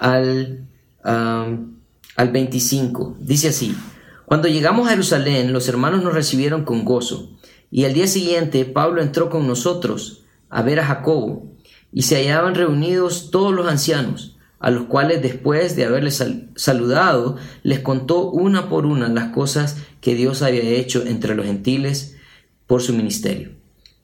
al, 0.00 0.66
al 1.02 2.30
25. 2.32 3.16
Dice 3.20 3.48
así, 3.48 3.76
cuando 4.24 4.48
llegamos 4.48 4.86
a 4.86 4.90
Jerusalén, 4.90 5.52
los 5.52 5.68
hermanos 5.68 6.02
nos 6.02 6.14
recibieron 6.14 6.64
con 6.64 6.84
gozo, 6.84 7.30
y 7.70 7.84
al 7.84 7.92
día 7.92 8.06
siguiente 8.06 8.64
Pablo 8.64 9.02
entró 9.02 9.30
con 9.30 9.46
nosotros 9.46 10.24
a 10.48 10.62
ver 10.62 10.80
a 10.80 10.86
Jacobo, 10.86 11.46
y 11.92 12.02
se 12.02 12.16
hallaban 12.16 12.54
reunidos 12.54 13.30
todos 13.30 13.54
los 13.54 13.68
ancianos 13.68 14.38
a 14.60 14.70
los 14.70 14.84
cuales 14.84 15.22
después 15.22 15.76
de 15.76 15.84
haberles 15.84 16.22
saludado, 16.56 17.36
les 17.62 17.80
contó 17.80 18.30
una 18.30 18.68
por 18.68 18.86
una 18.86 19.08
las 19.08 19.28
cosas 19.28 19.76
que 20.00 20.14
Dios 20.14 20.42
había 20.42 20.62
hecho 20.62 21.04
entre 21.06 21.34
los 21.34 21.46
gentiles 21.46 22.16
por 22.66 22.82
su 22.82 22.92
ministerio. 22.92 23.50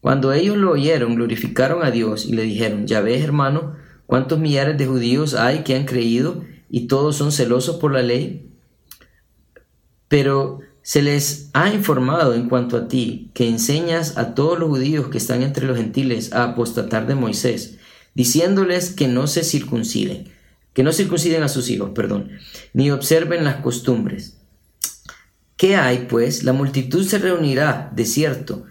Cuando 0.01 0.33
ellos 0.33 0.57
lo 0.57 0.73
oyeron, 0.73 1.17
glorificaron 1.17 1.85
a 1.85 1.91
Dios 1.91 2.27
y 2.27 2.35
le 2.35 2.43
dijeron, 2.43 2.87
ya 2.87 3.01
ves 3.01 3.23
hermano, 3.23 3.75
cuántos 4.07 4.39
millares 4.39 4.79
de 4.79 4.87
judíos 4.87 5.35
hay 5.35 5.61
que 5.61 5.75
han 5.75 5.87
creído 5.87 6.45
y 6.71 6.87
todos 6.87 7.17
son 7.17 7.33
celosos 7.33 7.77
por 7.77 7.93
la 7.93 8.03
ley. 8.03 8.51
Pero 10.09 10.61
se 10.85 11.03
les 11.03 11.51
ha 11.53 11.75
informado 11.75 12.35
en 12.35 12.49
cuanto 12.49 12.77
a 12.77 12.87
ti 12.87 13.33
que 13.35 13.49
enseñas 13.49 14.17
a 14.17 14.37
todos 14.37 14.61
los 14.61 14.69
judíos 14.69 15.09
que 15.09 15.19
están 15.19 15.43
entre 15.43 15.67
los 15.67 15.77
gentiles 15.77 16.33
a 16.33 16.45
apostatar 16.45 17.09
de 17.09 17.17
Moisés, 17.17 17.79
diciéndoles 18.15 18.91
que 18.91 19.09
no 19.09 19.27
se 19.27 19.43
circunciden 19.43 20.33
que 20.75 20.83
no 20.83 20.93
circunciden 20.93 21.43
a 21.43 21.49
sus 21.49 21.71
hijos, 21.71 21.93
perdón, 21.95 22.33
ni 22.75 22.91
observen 22.91 23.45
las 23.45 23.57
costumbres. 23.57 24.37
¿Qué 25.57 25.77
hay, 25.77 26.07
pues? 26.11 26.43
La 26.43 26.53
multitud 26.53 27.07
se 27.07 27.19
reunirá, 27.19 27.91
de 27.95 28.05
cierto, 28.05 28.65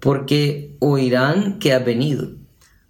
porque 0.00 0.76
oirán 0.78 1.58
que 1.58 1.74
has 1.74 1.84
venido. 1.84 2.30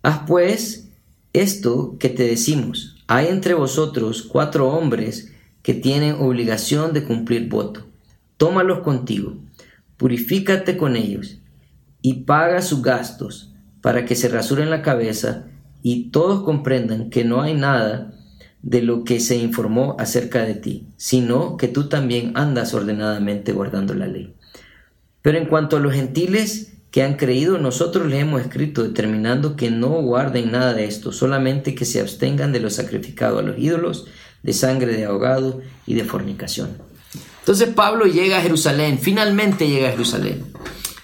Haz 0.02 0.20
pues 0.26 0.90
esto 1.32 1.96
que 1.98 2.10
te 2.10 2.24
decimos. 2.24 3.02
Hay 3.06 3.28
entre 3.28 3.54
vosotros 3.54 4.22
cuatro 4.22 4.68
hombres 4.68 5.32
que 5.62 5.72
tienen 5.72 6.16
obligación 6.20 6.92
de 6.92 7.04
cumplir 7.04 7.48
voto. 7.48 7.86
Tómalos 8.36 8.80
contigo, 8.80 9.36
purifícate 9.96 10.76
con 10.76 10.96
ellos 10.96 11.40
y 12.02 12.24
paga 12.24 12.62
sus 12.62 12.82
gastos, 12.82 13.54
para 13.80 14.06
que 14.06 14.16
se 14.16 14.28
rasuren 14.28 14.70
la 14.70 14.80
cabeza 14.80 15.44
y 15.82 16.10
todos 16.10 16.42
comprendan 16.42 17.10
que 17.10 17.22
no 17.22 17.42
hay 17.42 17.52
nada 17.52 18.14
de 18.62 18.80
lo 18.80 19.04
que 19.04 19.20
se 19.20 19.36
informó 19.36 19.94
acerca 19.98 20.42
de 20.42 20.54
ti, 20.54 20.86
sino 20.96 21.58
que 21.58 21.68
tú 21.68 21.90
también 21.90 22.32
andas 22.34 22.72
ordenadamente 22.72 23.52
guardando 23.52 23.92
la 23.92 24.06
ley. 24.06 24.34
Pero 25.20 25.36
en 25.36 25.44
cuanto 25.44 25.76
a 25.76 25.80
los 25.80 25.92
gentiles 25.92 26.72
que 26.90 27.02
han 27.02 27.16
creído, 27.16 27.58
nosotros 27.58 28.06
les 28.06 28.22
hemos 28.22 28.40
escrito 28.40 28.82
determinando 28.82 29.54
que 29.54 29.70
no 29.70 29.90
guarden 30.00 30.50
nada 30.50 30.72
de 30.72 30.86
esto, 30.86 31.12
solamente 31.12 31.74
que 31.74 31.84
se 31.84 32.00
abstengan 32.00 32.52
de 32.52 32.60
lo 32.60 32.70
sacrificado 32.70 33.38
a 33.38 33.42
los 33.42 33.58
ídolos, 33.58 34.06
de 34.42 34.54
sangre 34.54 34.94
de 34.96 35.04
ahogado 35.04 35.60
y 35.86 35.92
de 35.92 36.04
fornicación. 36.04 36.70
Entonces 37.44 37.68
Pablo 37.74 38.06
llega 38.06 38.38
a 38.38 38.40
Jerusalén, 38.40 38.98
finalmente 38.98 39.68
llega 39.68 39.88
a 39.88 39.90
Jerusalén. 39.90 40.46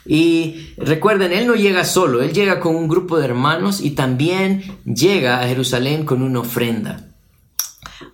Y 0.06 0.72
recuerden, 0.78 1.34
él 1.34 1.46
no 1.46 1.54
llega 1.54 1.84
solo, 1.84 2.22
él 2.22 2.32
llega 2.32 2.60
con 2.60 2.76
un 2.76 2.88
grupo 2.88 3.18
de 3.18 3.26
hermanos 3.26 3.82
y 3.82 3.90
también 3.90 4.62
llega 4.86 5.42
a 5.42 5.46
Jerusalén 5.46 6.06
con 6.06 6.22
una 6.22 6.40
ofrenda 6.40 7.08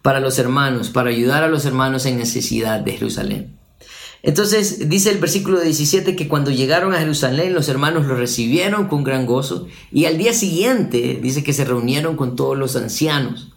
para 0.03 0.19
los 0.19 0.41
hermanos, 0.41 0.91
para 0.91 1.11
ayudar 1.11 1.45
a 1.45 1.49
los 1.49 1.67
hermanos 1.67 2.05
en 2.05 2.19
necesidad 2.19 2.81
de 2.81 2.95
Jerusalén. 2.95 3.57
Entonces 4.25 4.89
dice 4.89 5.11
el 5.11 5.19
versículo 5.19 5.61
17 5.61 6.17
que 6.17 6.27
cuando 6.27 6.51
llegaron 6.51 6.93
a 6.95 6.99
Jerusalén 6.99 7.55
los 7.55 7.69
hermanos 7.69 8.07
lo 8.07 8.17
recibieron 8.17 8.89
con 8.89 9.05
gran 9.05 9.25
gozo 9.25 9.69
y 9.93 10.07
al 10.07 10.19
día 10.19 10.33
siguiente 10.33 11.21
dice 11.23 11.45
que 11.45 11.53
se 11.53 11.65
reunieron 11.65 12.17
con 12.17 12.35
todos 12.35 12.59
los 12.59 12.75
ancianos. 12.75 13.53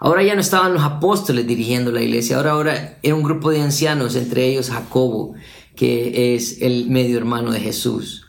Ahora 0.00 0.22
ya 0.22 0.34
no 0.34 0.40
estaban 0.40 0.74
los 0.74 0.82
apóstoles 0.82 1.46
dirigiendo 1.46 1.90
la 1.90 2.02
iglesia, 2.02 2.36
ahora, 2.36 2.52
ahora 2.52 2.98
era 3.02 3.14
un 3.14 3.22
grupo 3.22 3.50
de 3.50 3.60
ancianos, 3.60 4.14
entre 4.14 4.46
ellos 4.46 4.70
Jacobo, 4.70 5.34
que 5.74 6.34
es 6.34 6.62
el 6.62 6.88
medio 6.88 7.18
hermano 7.18 7.50
de 7.50 7.60
Jesús. 7.60 8.26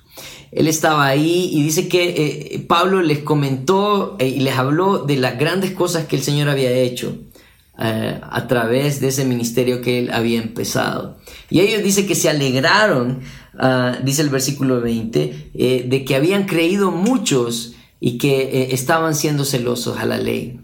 Él 0.52 0.68
estaba 0.68 1.06
ahí 1.06 1.52
y 1.54 1.62
dice 1.62 1.88
que 1.88 2.56
eh, 2.56 2.66
Pablo 2.68 3.02
les 3.04 3.20
comentó 3.20 4.16
eh, 4.20 4.28
y 4.28 4.40
les 4.40 4.58
habló 4.58 5.00
de 5.06 5.18
las 5.18 5.38
grandes 5.38 5.72
cosas 5.72 6.06
que 6.06 6.16
el 6.16 6.24
Señor 6.24 6.50
había 6.50 6.72
hecho. 6.72 7.16
Eh, 7.82 8.20
a 8.22 8.46
través 8.48 9.00
de 9.00 9.08
ese 9.08 9.24
ministerio 9.24 9.80
que 9.80 10.00
él 10.00 10.12
había 10.12 10.42
empezado. 10.42 11.18
Y 11.50 11.62
ellos 11.62 11.82
dice 11.82 12.06
que 12.06 12.14
se 12.14 12.28
alegraron, 12.28 13.22
ah, 13.58 13.98
dice 14.04 14.22
el 14.22 14.28
versículo 14.28 14.82
20, 14.82 15.52
eh, 15.54 15.86
de 15.88 16.04
que 16.04 16.16
habían 16.16 16.44
creído 16.44 16.92
muchos 16.92 17.76
y 18.02 18.18
que 18.18 18.68
estaban 18.74 19.16
siendo 19.16 19.46
celosos 19.46 19.98
a 19.98 20.06
la 20.06 20.18
ley. 20.18 20.60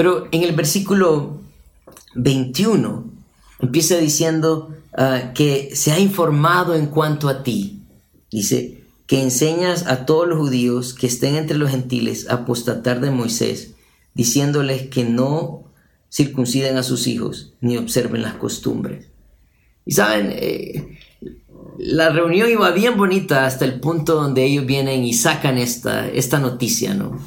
Pero 0.00 0.28
en 0.30 0.44
el 0.44 0.52
versículo 0.52 1.42
21 2.14 3.04
empieza 3.58 3.98
diciendo 3.98 4.74
ah, 4.96 5.32
que 5.34 5.76
se 5.76 5.92
ha 5.92 5.98
informado 5.98 6.74
en 6.74 6.86
cuanto 6.86 7.28
a 7.28 7.42
ti. 7.42 7.82
Dice 8.30 8.82
que 9.06 9.20
enseñas 9.20 9.86
a 9.86 10.06
todos 10.06 10.26
los 10.26 10.38
judíos 10.38 10.94
que 10.94 11.06
estén 11.06 11.34
entre 11.34 11.58
los 11.58 11.70
gentiles 11.70 12.30
a 12.30 12.36
apostatar 12.36 13.02
de 13.02 13.10
Moisés, 13.10 13.74
diciéndoles 14.14 14.88
que 14.88 15.04
no 15.04 15.64
circunciden 16.10 16.78
a 16.78 16.82
sus 16.82 17.06
hijos 17.06 17.52
ni 17.60 17.76
observen 17.76 18.22
las 18.22 18.36
costumbres. 18.36 19.08
Y 19.84 19.92
saben, 19.92 20.30
eh, 20.32 20.98
la 21.76 22.08
reunión 22.08 22.48
iba 22.48 22.70
bien 22.70 22.96
bonita 22.96 23.44
hasta 23.44 23.66
el 23.66 23.80
punto 23.80 24.14
donde 24.14 24.46
ellos 24.46 24.64
vienen 24.64 25.04
y 25.04 25.12
sacan 25.12 25.58
esta, 25.58 26.08
esta 26.08 26.38
noticia, 26.38 26.94
¿no? 26.94 27.20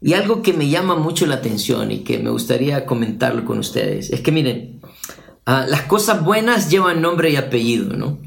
Y 0.00 0.14
algo 0.14 0.42
que 0.42 0.52
me 0.52 0.68
llama 0.68 0.94
mucho 0.94 1.26
la 1.26 1.36
atención 1.36 1.90
y 1.90 2.00
que 2.00 2.18
me 2.18 2.30
gustaría 2.30 2.86
comentarlo 2.86 3.44
con 3.44 3.58
ustedes 3.58 4.10
es 4.10 4.20
que 4.20 4.30
miren, 4.30 4.80
ah, 5.44 5.66
las 5.68 5.82
cosas 5.82 6.24
buenas 6.24 6.70
llevan 6.70 7.02
nombre 7.02 7.30
y 7.30 7.36
apellido, 7.36 7.96
¿no? 7.96 8.18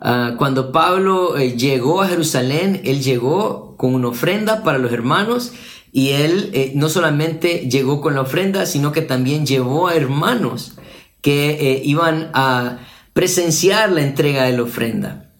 Ah, 0.00 0.34
cuando 0.38 0.72
Pablo 0.72 1.36
eh, 1.36 1.56
llegó 1.56 2.02
a 2.02 2.08
Jerusalén, 2.08 2.80
él 2.84 3.00
llegó 3.00 3.76
con 3.76 3.94
una 3.94 4.08
ofrenda 4.08 4.64
para 4.64 4.78
los 4.78 4.92
hermanos 4.92 5.52
y 5.92 6.10
él 6.10 6.50
eh, 6.52 6.72
no 6.74 6.88
solamente 6.88 7.68
llegó 7.70 8.00
con 8.00 8.14
la 8.14 8.22
ofrenda, 8.22 8.66
sino 8.66 8.90
que 8.90 9.02
también 9.02 9.46
llevó 9.46 9.88
a 9.88 9.94
hermanos 9.94 10.74
que 11.20 11.50
eh, 11.50 11.82
iban 11.84 12.30
a 12.32 12.78
presenciar 13.12 13.92
la 13.92 14.02
entrega 14.02 14.44
de 14.44 14.56
la 14.56 14.62
ofrenda. 14.62 15.32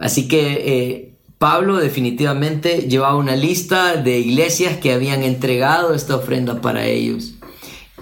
Así 0.00 0.26
que 0.26 1.17
Pablo 1.38 1.76
definitivamente 1.76 2.88
llevaba 2.88 3.16
una 3.16 3.36
lista 3.36 3.96
de 3.96 4.18
iglesias 4.18 4.78
que 4.78 4.92
habían 4.92 5.22
entregado 5.22 5.94
esta 5.94 6.16
ofrenda 6.16 6.60
para 6.60 6.86
ellos. 6.86 7.34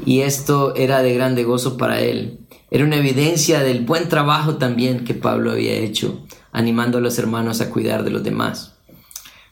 Y 0.04 0.20
esto 0.20 0.74
era 0.74 1.02
de 1.02 1.14
grande 1.14 1.44
gozo 1.44 1.76
para 1.76 2.00
él. 2.00 2.40
Era 2.70 2.84
una 2.84 2.96
evidencia 2.96 3.60
del 3.60 3.84
buen 3.84 4.08
trabajo 4.08 4.56
también 4.56 5.04
que 5.04 5.14
Pablo 5.14 5.52
había 5.52 5.74
hecho, 5.74 6.26
animando 6.50 6.98
a 6.98 7.00
los 7.02 7.18
hermanos 7.18 7.60
a 7.60 7.70
cuidar 7.70 8.04
de 8.04 8.10
los 8.10 8.24
demás. 8.24 8.74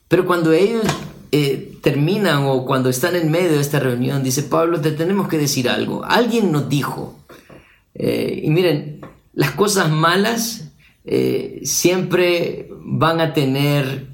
Pero 0.08 0.26
cuando 0.26 0.52
ellos 0.52 0.84
eh, 1.30 1.78
terminan 1.82 2.44
o 2.44 2.64
cuando 2.64 2.88
están 2.88 3.16
en 3.16 3.30
medio 3.30 3.52
de 3.52 3.60
esta 3.60 3.80
reunión, 3.80 4.22
dice 4.22 4.42
Pablo, 4.44 4.80
te 4.80 4.92
tenemos 4.92 5.28
que 5.28 5.38
decir 5.38 5.68
algo. 5.68 6.04
Alguien 6.04 6.52
nos 6.52 6.68
dijo. 6.68 7.18
Eh, 7.94 8.40
y 8.44 8.50
miren, 8.50 9.00
las 9.34 9.50
cosas 9.52 9.90
malas 9.90 10.72
eh, 11.04 11.60
siempre 11.64 12.68
van 12.80 13.20
a 13.20 13.32
tener 13.32 14.08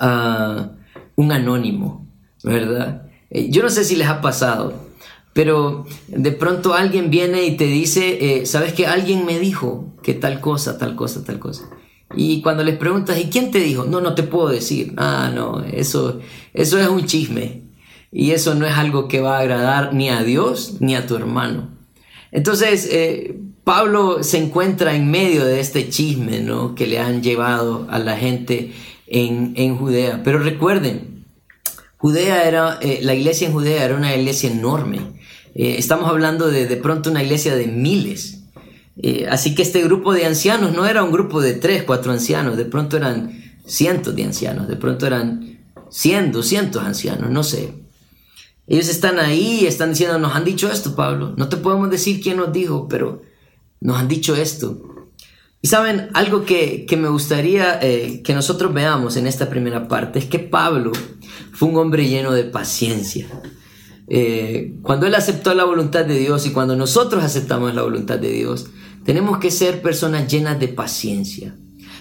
uh, 0.00 0.68
un 1.16 1.32
anónimo, 1.32 2.06
¿verdad? 2.42 3.02
yo 3.28 3.62
no 3.62 3.68
sé 3.70 3.84
si 3.84 3.96
les 3.96 4.06
ha 4.06 4.20
pasado, 4.20 4.72
pero 5.32 5.84
de 6.06 6.32
pronto 6.32 6.74
alguien 6.74 7.10
viene 7.10 7.44
y 7.44 7.56
te 7.56 7.66
dice, 7.66 8.46
¿sabes 8.46 8.72
que 8.72 8.86
alguien 8.86 9.26
me 9.26 9.38
dijo 9.38 9.92
que 10.02 10.14
tal 10.14 10.40
cosa, 10.40 10.78
tal 10.78 10.94
cosa, 10.94 11.24
tal 11.24 11.38
cosa? 11.38 11.68
Y 12.14 12.40
cuando 12.40 12.62
les 12.62 12.76
preguntas, 12.76 13.18
¿y 13.18 13.24
quién 13.24 13.50
te 13.50 13.58
dijo? 13.58 13.84
No, 13.84 14.00
no 14.00 14.14
te 14.14 14.22
puedo 14.22 14.48
decir. 14.48 14.94
Ah, 14.96 15.30
no, 15.34 15.64
eso, 15.64 16.20
eso 16.54 16.78
es 16.78 16.88
un 16.88 17.04
chisme. 17.06 17.62
Y 18.12 18.30
eso 18.30 18.54
no 18.54 18.66
es 18.66 18.74
algo 18.74 19.08
que 19.08 19.20
va 19.20 19.38
a 19.38 19.40
agradar 19.40 19.92
ni 19.92 20.08
a 20.08 20.22
Dios 20.22 20.76
ni 20.80 20.94
a 20.94 21.06
tu 21.06 21.16
hermano. 21.16 21.70
Entonces, 22.30 22.88
eh, 22.90 23.40
Pablo 23.66 24.22
se 24.22 24.38
encuentra 24.38 24.94
en 24.94 25.10
medio 25.10 25.44
de 25.44 25.58
este 25.58 25.88
chisme 25.88 26.38
¿no? 26.38 26.76
que 26.76 26.86
le 26.86 27.00
han 27.00 27.20
llevado 27.20 27.88
a 27.90 27.98
la 27.98 28.16
gente 28.16 28.72
en, 29.08 29.76
Judea. 29.76 30.22
Pero 30.22 30.38
recuerden, 30.38 31.24
Judea 31.96 32.46
era, 32.46 32.78
eh, 32.80 33.00
la 33.02 33.16
iglesia 33.16 33.48
en 33.48 33.52
Judea 33.52 33.84
era 33.84 33.96
una 33.96 34.14
iglesia 34.14 34.52
enorme. 34.52 35.00
Eh, 35.56 35.74
estamos 35.78 36.08
hablando 36.08 36.46
de 36.46 36.68
de 36.68 36.76
pronto 36.76 37.10
una 37.10 37.24
iglesia 37.24 37.56
de 37.56 37.66
miles. 37.66 38.44
Eh, 39.02 39.26
así 39.28 39.56
que 39.56 39.62
este 39.62 39.82
grupo 39.82 40.12
de 40.12 40.26
ancianos 40.26 40.72
no 40.72 40.86
era 40.86 41.02
un 41.02 41.10
grupo 41.10 41.40
de 41.40 41.54
tres, 41.54 41.82
cuatro 41.82 42.12
ancianos, 42.12 42.56
de 42.56 42.66
pronto 42.66 42.96
eran 42.96 43.56
cientos 43.66 44.14
de 44.14 44.22
ancianos, 44.22 44.68
de 44.68 44.76
pronto 44.76 45.08
eran 45.08 45.58
cien, 45.90 46.30
doscientos 46.30 46.84
ancianos, 46.84 47.32
no 47.32 47.42
sé. 47.42 47.72
Ellos 48.68 48.88
están 48.88 49.18
ahí 49.18 49.66
están 49.66 49.90
diciendo, 49.90 50.20
nos 50.20 50.36
han 50.36 50.44
dicho 50.44 50.70
esto, 50.70 50.94
Pablo. 50.94 51.34
No 51.36 51.48
te 51.48 51.56
podemos 51.56 51.90
decir 51.90 52.20
quién 52.20 52.36
nos 52.36 52.52
dijo, 52.52 52.86
pero 52.88 53.22
nos 53.80 53.98
han 53.98 54.08
dicho 54.08 54.34
esto. 54.34 54.96
Y 55.62 55.68
saben, 55.68 56.10
algo 56.14 56.44
que, 56.44 56.86
me 56.96 57.08
gustaría 57.08 57.80
eh, 57.82 58.22
que 58.22 58.34
nosotros 58.34 58.72
veamos 58.72 59.16
en 59.16 59.26
esta 59.26 59.48
primera 59.48 59.88
parte 59.88 60.18
es 60.18 60.26
que 60.26 60.38
Pablo 60.38 60.92
fue 61.52 61.68
un 61.68 61.76
hombre 61.76 62.06
lleno 62.08 62.32
de 62.32 62.44
paciencia. 62.44 63.26
Eh, 64.08 64.76
cuando 64.82 65.06
él 65.06 65.14
aceptó 65.14 65.54
la 65.54 65.64
voluntad 65.64 66.04
de 66.04 66.18
Dios 66.18 66.46
y 66.46 66.52
cuando 66.52 66.76
nosotros 66.76 67.24
aceptamos 67.24 67.74
la 67.74 67.82
voluntad 67.82 68.18
de 68.18 68.30
Dios, 68.30 68.66
tenemos 69.04 69.38
que 69.38 69.50
ser 69.50 69.82
personas 69.82 70.30
llenas 70.30 70.60
de 70.60 70.68
paciencia. 70.68 71.56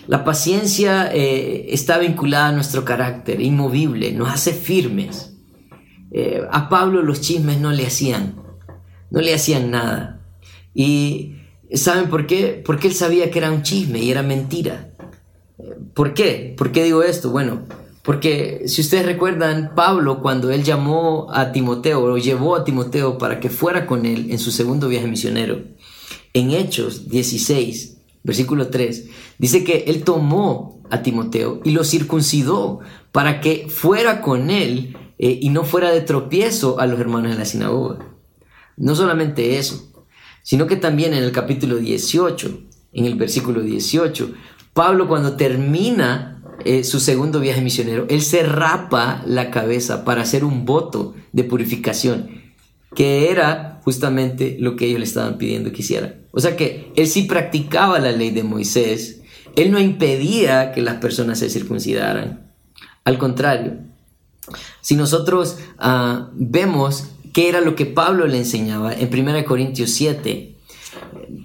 La 0.07 0.23
paciencia 0.23 1.09
eh, 1.11 1.65
está 1.69 1.97
vinculada 1.97 2.49
a 2.49 2.51
nuestro 2.51 2.85
carácter, 2.85 3.41
inmovible, 3.41 4.11
nos 4.11 4.29
hace 4.29 4.53
firmes. 4.53 5.31
A 6.49 6.69
Pablo 6.69 7.01
los 7.01 7.19
chismes 7.19 7.59
no 7.59 7.71
le 7.73 7.85
hacían, 7.85 8.35
no 9.11 9.19
le 9.19 9.33
hacían 9.33 9.71
nada. 9.71 10.21
Y 10.73 11.34
¿saben 11.73 12.09
por 12.09 12.27
qué? 12.27 12.61
Porque 12.65 12.87
él 12.87 12.93
sabía 12.93 13.31
que 13.31 13.39
era 13.39 13.51
un 13.51 13.63
chisme 13.63 13.99
y 13.99 14.11
era 14.11 14.23
mentira. 14.23 14.91
¿Por 15.93 16.13
qué? 16.13 16.53
¿Por 16.57 16.71
qué 16.71 16.83
digo 16.83 17.03
esto? 17.03 17.31
Bueno, 17.31 17.61
porque 18.03 18.63
si 18.67 18.81
ustedes 18.81 19.05
recuerdan, 19.05 19.71
Pablo 19.75 20.21
cuando 20.21 20.51
él 20.51 20.63
llamó 20.63 21.27
a 21.31 21.51
Timoteo 21.51 22.03
o 22.03 22.17
llevó 22.17 22.55
a 22.55 22.63
Timoteo 22.63 23.17
para 23.17 23.39
que 23.39 23.49
fuera 23.49 23.87
con 23.87 24.05
él 24.05 24.31
en 24.31 24.37
su 24.37 24.51
segundo 24.51 24.87
viaje 24.87 25.07
misionero, 25.07 25.63
en 26.33 26.51
Hechos 26.51 27.09
16, 27.09 27.97
versículo 28.23 28.67
3, 28.67 29.05
dice 29.39 29.63
que 29.63 29.85
él 29.87 30.03
tomó 30.03 30.81
a 30.91 31.01
Timoteo 31.01 31.61
y 31.63 31.71
lo 31.71 31.83
circuncidó 31.83 32.79
para 33.11 33.41
que 33.41 33.67
fuera 33.69 34.21
con 34.21 34.49
él 34.49 34.97
eh, 35.17 35.39
y 35.41 35.49
no 35.49 35.63
fuera 35.63 35.91
de 35.91 36.01
tropiezo 36.01 36.79
a 36.79 36.85
los 36.85 36.99
hermanos 36.99 37.31
en 37.31 37.39
la 37.39 37.45
sinagoga. 37.45 38.05
No 38.77 38.93
solamente 38.95 39.57
eso, 39.57 39.94
sino 40.45 40.67
que 40.67 40.75
también 40.75 41.15
en 41.15 41.23
el 41.23 41.31
capítulo 41.31 41.77
18, 41.77 42.59
en 42.93 43.05
el 43.05 43.15
versículo 43.15 43.61
18, 43.61 44.31
Pablo 44.73 45.07
cuando 45.07 45.35
termina 45.35 46.39
eh, 46.63 46.83
su 46.83 46.99
segundo 46.99 47.39
viaje 47.39 47.61
misionero, 47.61 48.05
él 48.09 48.21
se 48.21 48.43
rapa 48.43 49.23
la 49.25 49.49
cabeza 49.49 50.05
para 50.05 50.21
hacer 50.21 50.45
un 50.45 50.63
voto 50.63 51.15
de 51.33 51.45
purificación 51.45 52.29
que 52.93 53.31
era 53.31 53.81
justamente 53.83 54.55
lo 54.59 54.75
que 54.75 54.85
ellos 54.85 54.99
le 54.99 55.05
estaban 55.05 55.39
pidiendo 55.39 55.71
que 55.71 55.81
hiciera. 55.81 56.13
O 56.31 56.39
sea 56.39 56.55
que 56.55 56.93
él 56.95 57.07
sí 57.07 57.23
practicaba 57.23 57.97
la 57.97 58.11
ley 58.11 58.29
de 58.29 58.43
Moisés, 58.43 59.21
él 59.55 59.71
no 59.71 59.79
impedía 59.79 60.71
que 60.73 60.83
las 60.83 60.97
personas 60.97 61.39
se 61.39 61.49
circuncidaran, 61.49 62.51
Al 63.03 63.17
contrario, 63.17 63.77
si 64.81 64.95
nosotros 64.95 65.57
ah, 65.79 66.29
vemos 66.33 67.14
qué 67.35 67.49
era 67.49 67.59
lo 67.59 67.75
que 67.75 67.85
Pablo 67.85 68.27
le 68.27 68.37
enseñaba 68.37 68.93
en 68.93 69.13
1 69.13 69.43
Corintios 69.43 69.91
7, 69.91 70.55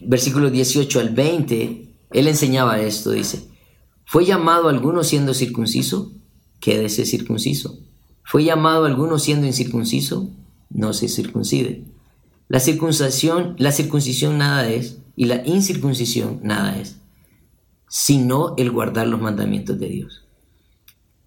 versículos 0.02 0.52
18 0.52 1.00
al 1.00 1.10
20, 1.10 1.88
él 2.12 2.28
enseñaba 2.28 2.80
esto, 2.80 3.10
dice, 3.10 3.48
¿fue 4.04 4.24
llamado 4.24 4.68
alguno 4.68 5.02
siendo 5.02 5.34
circunciso? 5.34 6.12
Quédese 6.60 7.04
circunciso. 7.04 7.80
¿Fue 8.22 8.44
llamado 8.44 8.84
alguno 8.84 9.18
siendo 9.18 9.48
incircunciso? 9.48 10.30
No 10.68 10.92
se 10.92 11.08
circuncide. 11.08 11.82
La 12.46 12.60
circuncisión, 12.60 13.56
la 13.58 13.72
circuncisión 13.72 14.38
nada 14.38 14.68
es 14.68 14.98
y 15.16 15.24
la 15.24 15.44
incircuncisión 15.44 16.38
nada 16.44 16.78
es, 16.78 17.00
sino 17.88 18.54
el 18.58 18.70
guardar 18.70 19.08
los 19.08 19.20
mandamientos 19.20 19.76
de 19.80 19.88
Dios. 19.88 20.24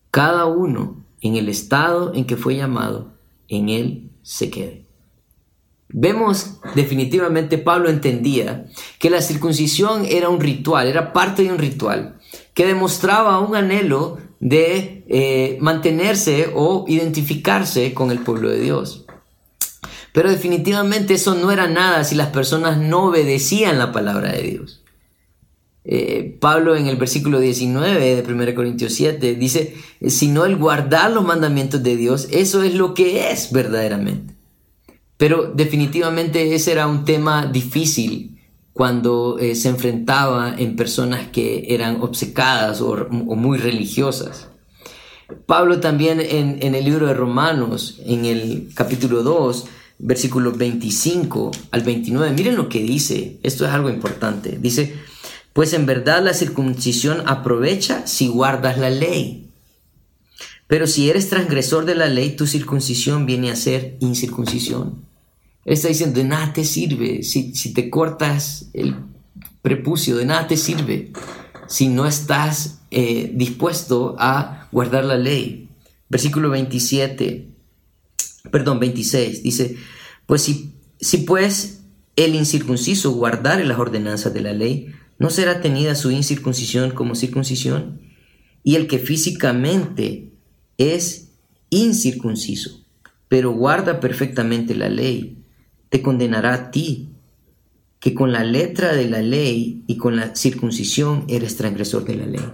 Cada 0.09 0.45
uno 0.45 1.03
en 1.19 1.35
el 1.35 1.49
estado 1.49 2.13
en 2.15 2.23
que 2.23 2.37
fue 2.37 2.55
llamado, 2.55 3.11
en 3.49 3.67
él 3.67 4.09
se 4.23 4.49
quede. 4.49 4.85
Vemos 5.89 6.57
definitivamente 6.73 7.59
Pablo 7.59 7.89
entendía 7.89 8.65
que 8.97 9.11
la 9.11 9.21
circuncisión 9.21 10.05
era 10.05 10.29
un 10.29 10.41
ritual, 10.41 10.87
era 10.87 11.13
parte 11.13 11.43
de 11.43 11.51
un 11.51 11.59
ritual 11.59 12.17
que 12.55 12.65
demostraba 12.65 13.39
un 13.39 13.55
anhelo 13.55 14.17
de 14.39 15.05
eh, 15.07 15.57
mantenerse 15.61 16.51
o 16.55 16.85
identificarse 16.87 17.93
con 17.93 18.09
el 18.09 18.19
pueblo 18.19 18.49
de 18.49 18.59
Dios. 18.59 19.05
Pero 20.13 20.29
definitivamente 20.29 21.15
eso 21.15 21.35
no 21.35 21.51
era 21.51 21.67
nada 21.67 22.03
si 22.03 22.15
las 22.15 22.29
personas 22.29 22.77
no 22.77 23.05
obedecían 23.05 23.79
la 23.79 23.91
palabra 23.91 24.31
de 24.31 24.43
Dios. 24.43 24.82
Eh, 25.85 26.37
Pablo 26.39 26.77
en 26.77 26.87
el 26.87 26.95
versículo 26.95 27.39
19 27.39 28.21
de 28.21 28.33
1 28.33 28.55
Corintios 28.55 28.93
7 28.93 29.35
dice, 29.35 29.75
sino 30.07 30.45
el 30.45 30.55
guardar 30.55 31.11
los 31.11 31.25
mandamientos 31.25 31.83
de 31.83 31.97
Dios, 31.97 32.29
eso 32.31 32.63
es 32.63 32.73
lo 32.73 32.93
que 32.93 33.31
es 33.31 33.51
verdaderamente. 33.51 34.33
Pero 35.17 35.51
definitivamente 35.53 36.55
ese 36.55 36.71
era 36.71 36.87
un 36.87 37.05
tema 37.05 37.45
difícil 37.45 38.39
cuando 38.71 39.37
eh, 39.39 39.55
se 39.55 39.69
enfrentaba 39.69 40.55
en 40.57 40.75
personas 40.75 41.27
que 41.27 41.65
eran 41.69 42.01
obcecadas 42.01 42.81
o, 42.81 43.07
muy 43.09 43.57
religiosas. 43.57 44.47
Pablo 45.45 45.79
también 45.79 46.19
en, 46.19 46.57
en, 46.61 46.75
el 46.75 46.85
libro 46.85 47.07
de 47.07 47.13
Romanos, 47.13 48.01
en 48.05 48.25
el 48.25 48.69
capítulo 48.73 49.23
2, 49.23 49.65
versículos 49.99 50.57
25 50.57 51.51
al 51.71 51.81
29, 51.81 52.33
miren 52.35 52.55
lo 52.55 52.67
que 52.67 52.81
dice, 52.81 53.37
esto 53.43 53.65
es 53.65 53.71
algo 53.71 53.89
importante, 53.89 54.57
dice, 54.59 54.93
pues 55.53 55.73
en 55.73 55.85
verdad 55.85 56.23
la 56.23 56.33
circuncisión 56.33 57.23
aprovecha 57.27 58.07
si 58.07 58.27
guardas 58.27 58.77
la 58.77 58.89
ley. 58.89 59.49
Pero 60.67 60.87
si 60.87 61.09
eres 61.09 61.29
transgresor 61.29 61.85
de 61.85 61.95
la 61.95 62.07
ley, 62.07 62.35
tu 62.35 62.47
circuncisión 62.47 63.25
viene 63.25 63.51
a 63.51 63.55
ser 63.55 63.97
incircuncisión. 63.99 65.05
Él 65.65 65.73
está 65.73 65.87
diciendo, 65.87 66.19
de 66.19 66.25
nada 66.25 66.51
te 66.53 66.65
sirve 66.65 67.23
si, 67.23 67.55
si 67.55 67.73
te 67.73 67.89
cortas 67.89 68.69
el 68.73 68.95
prepucio, 69.61 70.17
de 70.17 70.25
nada 70.25 70.47
te 70.47 70.57
sirve 70.57 71.11
si 71.67 71.87
no 71.87 72.05
estás 72.05 72.79
eh, 72.91 73.31
dispuesto 73.33 74.15
a 74.19 74.67
guardar 74.71 75.05
la 75.05 75.17
ley. 75.17 75.69
Versículo 76.09 76.49
27, 76.49 77.49
perdón, 78.51 78.79
26, 78.79 79.43
dice, 79.43 79.77
pues 80.25 80.41
si, 80.41 80.73
si 80.99 81.19
pues 81.19 81.81
el 82.15 82.35
incircunciso 82.35 83.11
guardare 83.11 83.65
las 83.65 83.79
ordenanzas 83.79 84.33
de 84.33 84.41
la 84.41 84.53
ley, 84.53 84.93
¿No 85.19 85.29
será 85.29 85.61
tenida 85.61 85.95
su 85.95 86.11
incircuncisión 86.11 86.91
como 86.91 87.15
circuncisión? 87.15 88.01
Y 88.63 88.75
el 88.75 88.87
que 88.87 88.99
físicamente 88.99 90.31
es 90.77 91.29
incircunciso, 91.69 92.85
pero 93.27 93.51
guarda 93.51 93.99
perfectamente 93.99 94.75
la 94.75 94.89
ley, 94.89 95.37
te 95.89 96.01
condenará 96.01 96.53
a 96.53 96.71
ti, 96.71 97.09
que 97.99 98.13
con 98.13 98.31
la 98.31 98.43
letra 98.43 98.93
de 98.93 99.09
la 99.09 99.21
ley 99.21 99.83
y 99.87 99.97
con 99.97 100.17
la 100.17 100.35
circuncisión 100.35 101.25
eres 101.29 101.55
transgresor 101.55 102.03
de 102.03 102.15
la 102.15 102.25
ley. 102.25 102.45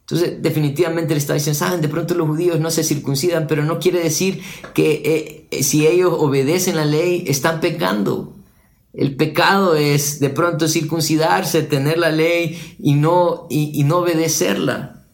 Entonces, 0.00 0.42
definitivamente 0.42 1.14
le 1.14 1.18
está 1.18 1.34
diciendo, 1.34 1.58
saben, 1.58 1.80
de 1.80 1.88
pronto 1.88 2.14
los 2.14 2.28
judíos 2.28 2.60
no 2.60 2.70
se 2.70 2.84
circuncidan, 2.84 3.46
pero 3.46 3.64
no 3.64 3.78
quiere 3.78 4.00
decir 4.00 4.40
que 4.74 5.48
eh, 5.50 5.62
si 5.62 5.86
ellos 5.86 6.12
obedecen 6.16 6.76
la 6.76 6.84
ley, 6.84 7.24
están 7.26 7.60
pecando. 7.60 8.36
El 8.92 9.16
pecado 9.16 9.74
es 9.74 10.20
de 10.20 10.28
pronto 10.28 10.68
circuncidarse, 10.68 11.62
tener 11.62 11.96
la 11.96 12.10
ley 12.10 12.76
y 12.78 12.94
no, 12.94 13.46
y, 13.48 13.82
no 13.84 13.98
obedecerla. 13.98 15.06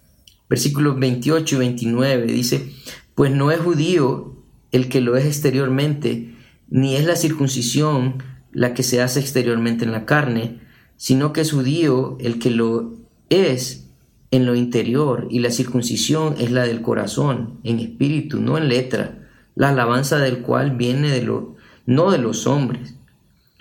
Versículos 0.49 0.99
28 0.99 1.55
y 1.55 1.59
29 1.59 2.27
dice, 2.27 2.73
pues 3.15 3.31
no 3.31 3.53
es 3.53 3.61
judío 3.61 4.37
el 4.73 4.89
que 4.89 5.01
lo 5.01 5.17
es 5.17 5.27
exteriormente, 5.27 6.35
ni 6.69 6.97
es 6.97 7.05
la 7.05 7.15
circuncisión 7.15 8.23
la 8.53 8.75
que 8.75 8.83
se 8.83 9.01
hace 9.01 9.21
exteriormente 9.21 9.85
en 9.85 9.93
la 9.93 10.07
carne, 10.07 10.61
sino 10.97 11.33
que 11.33 11.43
es 11.43 11.53
judío 11.53 12.17
el 12.21 12.41
que 12.41 12.51
lo 12.51 12.95
es 13.31 13.87
en 14.31 14.45
lo 14.45 14.57
interior, 14.57 15.29
y 15.31 15.39
la 15.39 15.51
circuncisión 15.51 16.35
es 16.39 16.51
la 16.51 16.65
del 16.65 16.83
corazón, 16.83 17.61
en 17.63 17.79
espíritu, 17.79 18.41
no 18.41 18.59
en 18.59 18.69
letra, 18.69 19.29
la 19.55 19.69
alabanza 19.71 20.19
del 20.19 20.41
cual 20.41 20.77
viene 20.77 21.09
de 21.11 21.23
lo, 21.23 21.57
no 21.87 22.11
de 22.11 22.19
los 22.19 22.47
hombres 22.47 22.98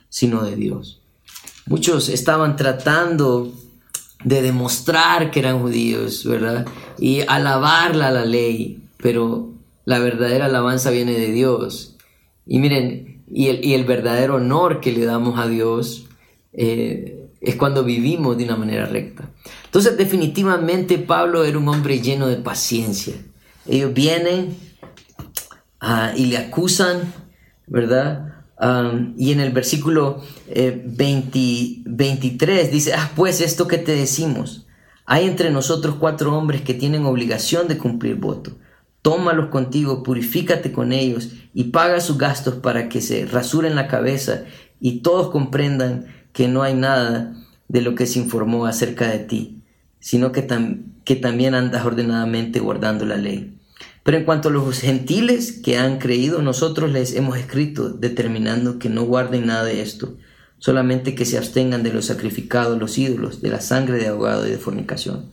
sino 0.09 0.43
de 0.43 0.55
Dios. 0.55 1.01
Muchos 1.65 2.09
estaban 2.09 2.55
tratando 2.55 3.51
de 4.23 4.41
demostrar 4.41 5.31
que 5.31 5.39
eran 5.39 5.59
judíos, 5.59 6.25
¿verdad? 6.25 6.65
Y 6.97 7.21
alabarla 7.21 8.11
la 8.11 8.25
ley, 8.25 8.81
pero 8.97 9.51
la 9.85 9.99
verdadera 9.99 10.45
alabanza 10.45 10.91
viene 10.91 11.13
de 11.13 11.31
Dios. 11.31 11.95
Y 12.45 12.59
miren, 12.59 13.23
y 13.29 13.73
el, 13.73 13.83
verdadero 13.83 14.35
honor 14.35 14.79
que 14.79 14.93
le 14.93 15.05
damos 15.05 15.37
a 15.37 15.47
Dios 15.47 16.05
eh, 16.53 17.29
es 17.41 17.55
cuando 17.55 17.83
vivimos 17.83 18.37
de 18.37 18.45
una 18.45 18.55
manera 18.55 18.85
recta. 18.85 19.29
Entonces 19.65 19.97
definitivamente 19.97 20.97
Pablo 20.97 21.43
era 21.43 21.57
un 21.57 21.67
hombre 21.67 21.99
lleno 21.99 22.27
de 22.27 22.37
paciencia. 22.37 23.15
Ellos 23.67 23.93
vienen 23.93 24.57
ah, 25.81 26.13
y 26.15 26.27
le 26.27 26.37
acusan, 26.37 27.13
¿verdad? 27.67 28.36
Y 29.17 29.31
en 29.31 29.39
el 29.39 29.51
versículo 29.51 30.23
23 30.47 32.41
eh, 32.49 32.69
dice, 32.71 32.93
ah, 32.93 33.11
pues 33.15 33.41
esto 33.41 33.67
que 33.67 33.77
te 33.77 33.95
decimos, 33.95 34.65
hay 35.05 35.25
entre 35.25 35.51
nosotros 35.51 35.95
cuatro 35.99 36.35
hombres 36.35 36.61
que 36.61 36.73
tienen 36.73 37.05
obligación 37.05 37.67
de 37.67 37.77
cumplir 37.77 38.15
voto. 38.15 38.57
Tómalos 39.03 39.47
contigo, 39.47 40.03
purifícate 40.03 40.71
con 40.71 40.91
ellos 40.91 41.29
y 41.53 41.65
paga 41.65 42.01
sus 42.01 42.17
gastos 42.17 42.55
para 42.55 42.89
que 42.89 42.99
se 42.99 43.25
rasuren 43.25 43.75
la 43.75 43.87
cabeza 43.87 44.43
y 44.79 44.99
todos 44.99 45.29
comprendan 45.29 46.07
que 46.33 46.47
no 46.47 46.63
hay 46.63 46.73
nada 46.73 47.35
de 47.67 47.81
lo 47.81 47.95
que 47.95 48.05
se 48.05 48.19
informó 48.19 48.65
acerca 48.65 49.07
de 49.07 49.19
ti, 49.19 49.61
sino 49.99 50.31
que, 50.31 50.47
que 51.03 51.15
también 51.15 51.53
andas 51.53 51.85
ordenadamente 51.85 52.59
guardando 52.59 53.05
la 53.05 53.17
ley. 53.17 53.56
Pero 54.07 54.19
en 54.19 54.23
cuanto 54.23 54.47
a 54.47 54.51
los 54.53 54.79
gentiles 54.79 55.51
que 55.51 55.77
han 55.77 55.97
creído, 55.97 56.41
nosotros 56.41 56.89
les 56.89 57.13
hemos 57.13 57.37
escrito 57.37 57.89
determinando 57.89 58.79
que 58.79 58.87
no 58.87 59.03
guarden 59.03 59.47
nada 59.47 59.65
de 59.65 59.81
esto, 59.81 60.15
solamente 60.59 61.13
que 61.13 61.25
se 61.25 61.37
abstengan 61.37 61.83
de 61.83 61.91
los 61.91 62.05
sacrificados, 62.05 62.79
los 62.79 62.97
ídolos, 62.97 63.41
de 63.41 63.49
la 63.49 63.59
sangre 63.59 63.97
de 63.97 64.07
ahogado 64.07 64.47
y 64.47 64.51
de 64.51 64.59
fornicación. 64.59 65.25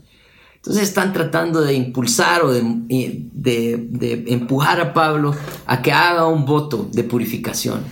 Entonces 0.57 0.83
están 0.83 1.13
tratando 1.13 1.61
de 1.61 1.75
impulsar 1.75 2.43
o 2.43 2.51
de, 2.51 2.65
de, 2.65 4.25
empujar 4.27 4.81
a 4.81 4.93
Pablo 4.93 5.37
a 5.67 5.81
que 5.81 5.93
haga 5.93 6.27
un 6.27 6.45
voto 6.45 6.91
de 6.93 7.05
purificación. 7.05 7.85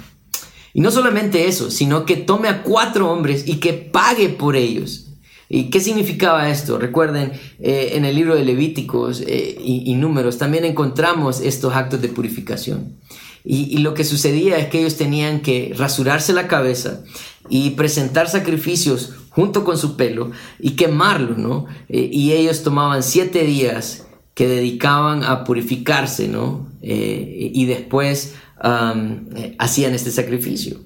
Y 0.75 0.81
no 0.81 0.91
solamente 0.91 1.47
eso, 1.47 1.71
sino 1.71 2.05
que 2.05 2.17
tome 2.17 2.49
a 2.49 2.65
cuatro 2.65 3.09
hombres 3.09 3.47
y 3.47 3.61
que 3.61 3.73
pague 3.73 4.31
por 4.31 4.57
ellos. 4.57 5.12
¿Y 5.55 5.65
qué 5.65 5.81
significaba 5.81 6.49
esto? 6.49 6.79
Recuerden, 6.79 7.33
eh, 7.61 7.91
en 7.93 8.07
el 8.07 8.15
libro 8.17 8.35
de 8.35 8.43
Levíticos 8.43 9.21
eh, 9.21 9.59
y, 9.63 9.95
Números 9.97 10.39
también 10.39 10.65
encontramos 10.65 11.43
estos 11.43 11.75
actos 11.75 12.01
de 12.01 12.09
purificación. 12.09 12.97
Y, 13.45 13.77
lo 13.79 13.93
que 13.93 14.05
sucedía 14.05 14.57
es 14.57 14.69
que 14.69 14.79
ellos 14.79 14.97
tenían 14.97 15.41
que 15.41 15.75
rasurarse 15.77 16.33
la 16.33 16.49
cabeza 16.49 17.05
y 17.51 17.71
presentar 17.71 18.31
sacrificios 18.31 19.13
junto 19.29 19.63
con 19.63 19.77
su 19.77 19.95
pelo 19.95 20.31
y 20.59 20.71
quemarlo, 20.71 21.37
¿no? 21.37 21.67
Eh, 21.91 22.09
y 22.11 22.33
ellos 22.33 22.63
tomaban 22.63 23.03
siete 23.03 23.45
días 23.45 24.07
que 24.33 24.49
dedicaban 24.49 25.23
a 25.23 25.45
purificarse, 25.45 26.29
¿no? 26.29 26.73
y 26.85 27.67
después 27.67 28.35
hacían 29.59 29.95
este 29.95 30.11
sacrificio. 30.11 30.81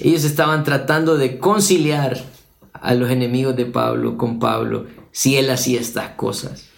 Ellos 0.00 0.22
estaban 0.22 0.62
tratando 0.62 1.16
de 1.16 1.38
conciliar 1.38 2.33
a 2.74 2.94
los 2.94 3.10
enemigos 3.10 3.56
de 3.56 3.66
Pablo 3.66 4.18
con 4.18 4.38
Pablo 4.38 4.86
si 5.12 5.36
él 5.36 5.48
hacía 5.50 5.80
estas 5.80 6.10
cosas. 6.10 6.68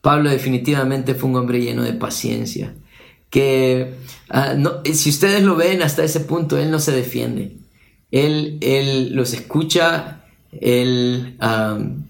Pablo 0.00 0.30
definitivamente 0.30 1.14
fue 1.14 1.30
un 1.30 1.36
hombre 1.36 1.60
lleno 1.60 1.84
de 1.84 1.92
paciencia, 1.92 2.74
que 3.30 3.94
ah, 4.28 4.54
si 4.92 5.10
ustedes 5.10 5.42
lo 5.42 5.54
ven 5.54 5.80
hasta 5.80 6.04
ese 6.04 6.20
punto, 6.20 6.58
él 6.58 6.70
no 6.70 6.80
se 6.80 6.92
defiende. 6.92 7.56
Él, 8.10 8.58
él 8.60 9.14
los 9.14 9.32
escucha 9.32 10.24
Él 10.60 11.38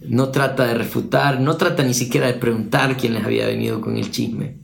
no 0.00 0.28
trata 0.30 0.66
de 0.66 0.74
refutar, 0.74 1.38
no 1.40 1.56
trata 1.56 1.84
ni 1.84 1.94
siquiera 1.94 2.26
de 2.26 2.34
preguntar 2.34 2.96
quién 2.96 3.14
les 3.14 3.24
había 3.24 3.46
venido 3.46 3.80
con 3.80 3.96
el 3.96 4.10
chisme. 4.10 4.56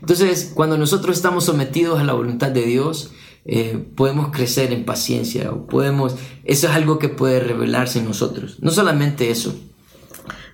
Entonces, 0.00 0.52
cuando 0.54 0.76
nosotros 0.76 1.16
estamos 1.16 1.44
sometidos 1.44 1.98
a 1.98 2.04
la 2.04 2.12
voluntad 2.12 2.50
de 2.50 2.66
Dios, 2.66 3.12
eh, 3.48 3.86
podemos 3.94 4.30
crecer 4.32 4.72
en 4.72 4.84
paciencia, 4.84 5.52
o 5.52 5.66
podemos, 5.66 6.16
eso 6.44 6.66
es 6.66 6.74
algo 6.74 6.98
que 6.98 7.08
puede 7.08 7.38
revelarse 7.40 8.00
en 8.00 8.06
nosotros. 8.06 8.56
No 8.60 8.72
solamente 8.72 9.30
eso, 9.30 9.54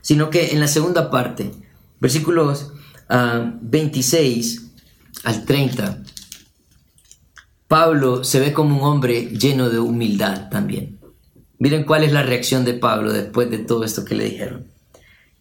sino 0.03 0.29
que 0.29 0.53
en 0.53 0.61
la 0.61 0.69
segunda 0.69 1.11
parte, 1.11 1.53
versículos 2.01 2.73
26 3.09 4.63
ah, 5.25 5.31
al 5.31 5.45
30, 5.47 6.03
Pablo 7.67 8.25
se 8.25 8.41
ve 8.41 8.53
como 8.53 8.77
un 8.77 8.83
hombre 8.83 9.31
lleno 9.31 9.71
de 9.71 9.79
humildad 9.79 10.51
también. 10.51 10.99
Miren 11.59 11.85
cuál 11.85 12.05
es 12.05 12.13
la 12.13 12.23
reacción 12.23 12.67
de 12.67 12.75
Pablo 12.75 13.13
después 13.13 13.51
de 13.51 13.59
todo 13.59 13.85
esto 13.85 14.05
que 14.05 14.15
le 14.15 14.25
dijeron. 14.25 14.67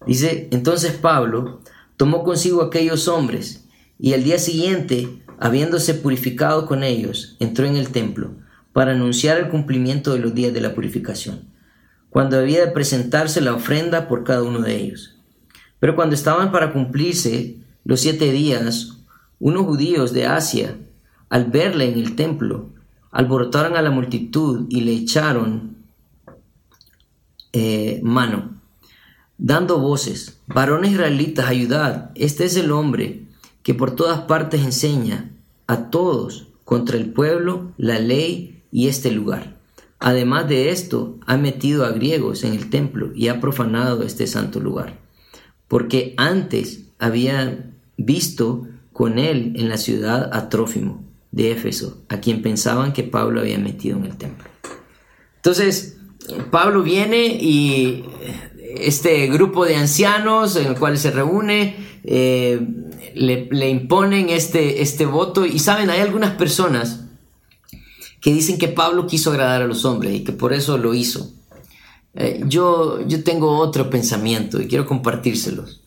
Dice, 0.07 0.47
entonces 0.51 0.93
Pablo 0.93 1.61
tomó 1.97 2.23
consigo 2.23 2.61
aquellos 2.61 3.07
hombres 3.07 3.65
y 3.99 4.13
al 4.13 4.23
día 4.23 4.39
siguiente, 4.39 5.20
habiéndose 5.41 5.95
purificado 5.95 6.67
con 6.67 6.83
ellos, 6.83 7.35
entró 7.39 7.65
en 7.65 7.75
el 7.75 7.89
templo 7.89 8.29
para 8.73 8.91
anunciar 8.91 9.39
el 9.39 9.49
cumplimiento 9.49 10.13
de 10.13 10.19
los 10.19 10.35
días 10.35 10.53
de 10.53 10.61
la 10.61 10.75
purificación, 10.75 11.45
cuando 12.11 12.37
había 12.37 12.63
de 12.63 12.71
presentarse 12.71 13.41
la 13.41 13.55
ofrenda 13.55 14.07
por 14.07 14.23
cada 14.23 14.43
uno 14.43 14.59
de 14.59 14.75
ellos. 14.75 15.17
Pero 15.79 15.95
cuando 15.95 16.13
estaban 16.13 16.51
para 16.51 16.71
cumplirse 16.71 17.57
los 17.83 18.01
siete 18.01 18.31
días, 18.31 18.99
unos 19.39 19.63
judíos 19.63 20.13
de 20.13 20.27
Asia, 20.27 20.77
al 21.29 21.45
verle 21.45 21.91
en 21.91 21.97
el 21.97 22.15
templo, 22.15 22.69
alborotaron 23.09 23.75
a 23.75 23.81
la 23.81 23.89
multitud 23.89 24.67
y 24.69 24.81
le 24.81 24.93
echaron 24.93 25.75
eh, 27.51 27.99
mano, 28.03 28.61
dando 29.39 29.79
voces, 29.79 30.39
varones 30.45 30.91
israelitas, 30.91 31.47
ayudad, 31.47 32.11
este 32.13 32.45
es 32.45 32.55
el 32.57 32.71
hombre 32.71 33.23
que 33.63 33.73
por 33.73 33.95
todas 33.95 34.21
partes 34.21 34.61
enseña 34.61 35.30
a 35.71 35.89
todos 35.89 36.49
contra 36.65 36.97
el 36.97 37.13
pueblo, 37.13 37.71
la 37.77 37.97
ley 37.97 38.61
y 38.73 38.89
este 38.89 39.09
lugar. 39.09 39.55
Además 39.99 40.49
de 40.49 40.69
esto, 40.69 41.17
ha 41.25 41.37
metido 41.37 41.85
a 41.85 41.91
griegos 41.91 42.43
en 42.43 42.53
el 42.53 42.69
templo 42.69 43.11
y 43.15 43.29
ha 43.29 43.39
profanado 43.39 44.03
este 44.03 44.27
santo 44.27 44.59
lugar, 44.59 44.99
porque 45.69 46.13
antes 46.17 46.87
había 46.99 47.71
visto 47.95 48.67
con 48.91 49.17
él 49.17 49.53
en 49.55 49.69
la 49.69 49.77
ciudad 49.77 50.29
a 50.33 50.49
Trófimo 50.49 51.05
de 51.31 51.53
Éfeso, 51.53 52.01
a 52.09 52.19
quien 52.19 52.41
pensaban 52.41 52.91
que 52.91 53.03
Pablo 53.03 53.39
había 53.39 53.57
metido 53.57 53.97
en 53.97 54.03
el 54.03 54.17
templo. 54.17 54.49
Entonces, 55.37 55.99
Pablo 56.51 56.83
viene 56.83 57.27
y 57.27 58.03
este 58.75 59.27
grupo 59.27 59.65
de 59.65 59.77
ancianos 59.77 60.57
en 60.57 60.67
el 60.67 60.75
cual 60.77 60.97
se 60.97 61.11
reúne 61.11 61.77
eh, 62.03 62.59
le, 63.15 63.69
imponen 63.69 64.29
este, 64.29 64.81
este 64.81 65.05
voto 65.05 65.45
y 65.45 65.59
saben, 65.59 65.89
hay 65.89 65.99
algunas 65.99 66.35
personas 66.35 67.01
que 68.21 68.33
dicen 68.33 68.57
que 68.57 68.67
Pablo 68.67 69.07
quiso 69.07 69.31
agradar 69.31 69.61
a 69.61 69.67
los 69.67 69.85
hombres 69.85 70.13
y 70.13 70.23
que 70.23 70.31
por 70.31 70.53
eso 70.53 70.77
lo 70.77 70.93
hizo. 70.93 71.31
Eh, 72.13 72.41
yo, 72.47 73.05
yo 73.07 73.23
tengo 73.23 73.57
otro 73.57 73.89
pensamiento 73.89 74.61
y 74.61 74.67
quiero 74.67 74.85
compartírselos. 74.85 75.81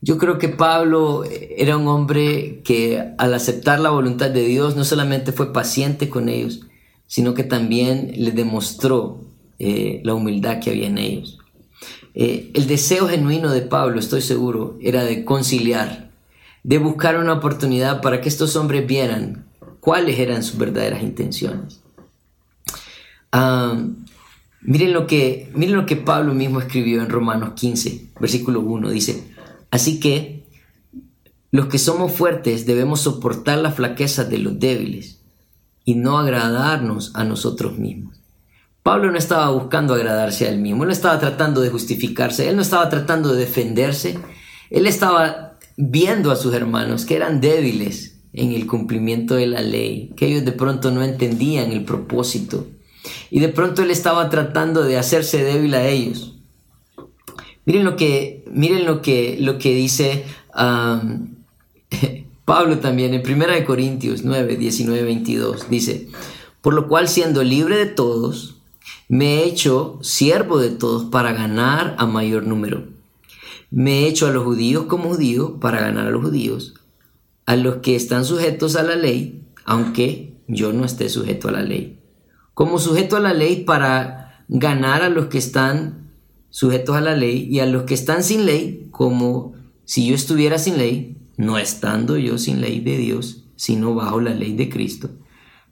Yo 0.00 0.18
creo 0.18 0.38
que 0.38 0.48
Pablo 0.48 1.24
era 1.24 1.76
un 1.76 1.88
hombre 1.88 2.60
que 2.62 3.12
al 3.16 3.32
aceptar 3.32 3.80
la 3.80 3.90
voluntad 3.90 4.30
de 4.30 4.44
Dios 4.44 4.76
no 4.76 4.84
solamente 4.84 5.32
fue 5.32 5.52
paciente 5.52 6.10
con 6.10 6.28
ellos, 6.28 6.60
sino 7.06 7.32
que 7.34 7.44
también 7.44 8.12
le 8.16 8.32
demostró 8.32 9.24
eh, 9.58 10.00
la 10.04 10.14
humildad 10.14 10.60
que 10.60 10.70
había 10.70 10.88
en 10.88 10.98
ellos. 10.98 11.38
Eh, 12.14 12.50
el 12.54 12.66
deseo 12.66 13.08
genuino 13.08 13.50
de 13.50 13.62
Pablo, 13.62 13.98
estoy 13.98 14.20
seguro, 14.20 14.76
era 14.80 15.04
de 15.04 15.24
conciliar, 15.24 16.10
de 16.64 16.78
buscar 16.78 17.18
una 17.18 17.34
oportunidad 17.34 18.00
para 18.00 18.20
que 18.20 18.28
estos 18.28 18.56
hombres 18.56 18.86
vieran 18.86 19.44
cuáles 19.80 20.18
eran 20.18 20.42
sus 20.42 20.58
verdaderas 20.58 21.02
intenciones. 21.02 21.82
miren, 24.62 24.92
lo 24.94 25.06
que, 25.06 25.52
miren 25.54 25.76
lo 25.76 25.86
que 25.86 25.96
Pablo 25.96 26.34
mismo 26.34 26.58
escribió 26.58 27.02
en 27.02 27.10
Romanos 27.10 27.52
15, 27.54 28.12
versículo 28.18 28.60
1, 28.60 28.88
dice, 28.90 29.34
así 29.70 30.00
que 30.00 30.46
los 31.50 31.66
que 31.66 31.78
somos 31.78 32.12
fuertes 32.12 32.64
debemos 32.66 33.02
soportar 33.02 33.58
la 33.58 33.70
flaqueza 33.70 34.24
de 34.24 34.38
los 34.38 34.58
débiles 34.58 35.20
y 35.84 35.94
no 35.96 36.18
agradarnos 36.18 37.14
a 37.14 37.24
nosotros 37.24 37.78
mismos. 37.78 38.18
Pablo 38.82 39.10
no 39.10 39.18
estaba 39.18 39.50
buscando 39.50 39.94
agradarse 39.94 40.46
a 40.46 40.50
él 40.50 40.60
mismo, 40.60 40.84
él 40.84 40.88
no 40.88 40.92
estaba 40.92 41.18
tratando 41.18 41.60
de 41.60 41.70
justificarse, 41.70 42.48
él 42.48 42.56
no 42.56 42.62
estaba 42.62 42.88
tratando 42.88 43.34
de 43.34 43.40
defenderse, 43.40 44.18
él 44.70 44.86
estaba 44.86 45.53
viendo 45.76 46.30
a 46.30 46.36
sus 46.36 46.54
hermanos 46.54 47.04
que 47.04 47.16
eran 47.16 47.40
débiles 47.40 48.20
en 48.32 48.52
el 48.52 48.66
cumplimiento 48.66 49.34
de 49.34 49.46
la 49.46 49.62
ley, 49.62 50.12
que 50.16 50.26
ellos 50.26 50.44
de 50.44 50.52
pronto 50.52 50.90
no 50.90 51.02
entendían 51.02 51.72
el 51.72 51.84
propósito 51.84 52.66
y 53.30 53.40
de 53.40 53.48
pronto 53.48 53.82
él 53.82 53.90
estaba 53.90 54.30
tratando 54.30 54.82
de 54.82 54.98
hacerse 54.98 55.42
débil 55.44 55.74
a 55.74 55.86
ellos. 55.86 56.34
Miren 57.66 57.84
lo 57.84 57.96
que, 57.96 58.44
miren 58.50 58.84
lo 58.84 59.00
que, 59.02 59.36
lo 59.40 59.58
que 59.58 59.74
dice 59.74 60.24
Pablo 62.44 62.78
también 62.78 63.14
en 63.14 63.22
1 63.26 63.64
Corintios 63.66 64.24
9, 64.24 64.56
19, 64.56 65.02
22. 65.02 65.70
Dice, 65.70 66.08
por 66.60 66.74
lo 66.74 66.88
cual 66.88 67.08
siendo 67.08 67.42
libre 67.42 67.76
de 67.76 67.86
todos, 67.86 68.56
me 69.08 69.38
he 69.38 69.44
hecho 69.44 69.98
siervo 70.02 70.58
de 70.58 70.70
todos 70.70 71.04
para 71.04 71.32
ganar 71.32 71.94
a 71.98 72.06
mayor 72.06 72.46
número. 72.46 72.93
Me 73.76 74.04
he 74.04 74.08
hecho 74.08 74.28
a 74.28 74.30
los 74.30 74.44
judíos 74.44 74.84
como 74.84 75.08
judío 75.08 75.58
para 75.58 75.80
ganar 75.80 76.06
a 76.06 76.10
los 76.10 76.22
judíos, 76.22 76.74
a 77.44 77.56
los 77.56 77.78
que 77.78 77.96
están 77.96 78.24
sujetos 78.24 78.76
a 78.76 78.84
la 78.84 78.94
ley, 78.94 79.48
aunque 79.64 80.36
yo 80.46 80.72
no 80.72 80.84
esté 80.84 81.08
sujeto 81.08 81.48
a 81.48 81.50
la 81.50 81.62
ley. 81.62 81.98
Como 82.54 82.78
sujeto 82.78 83.16
a 83.16 83.20
la 83.20 83.34
ley 83.34 83.64
para 83.64 84.44
ganar 84.46 85.02
a 85.02 85.08
los 85.08 85.26
que 85.26 85.38
están 85.38 86.12
sujetos 86.50 86.94
a 86.94 87.00
la 87.00 87.16
ley 87.16 87.48
y 87.50 87.58
a 87.58 87.66
los 87.66 87.82
que 87.82 87.94
están 87.94 88.22
sin 88.22 88.46
ley, 88.46 88.86
como 88.92 89.54
si 89.84 90.06
yo 90.06 90.14
estuviera 90.14 90.58
sin 90.58 90.78
ley, 90.78 91.16
no 91.36 91.58
estando 91.58 92.16
yo 92.16 92.38
sin 92.38 92.60
ley 92.60 92.78
de 92.78 92.96
Dios, 92.96 93.46
sino 93.56 93.92
bajo 93.92 94.20
la 94.20 94.34
ley 94.34 94.54
de 94.54 94.68
Cristo, 94.68 95.10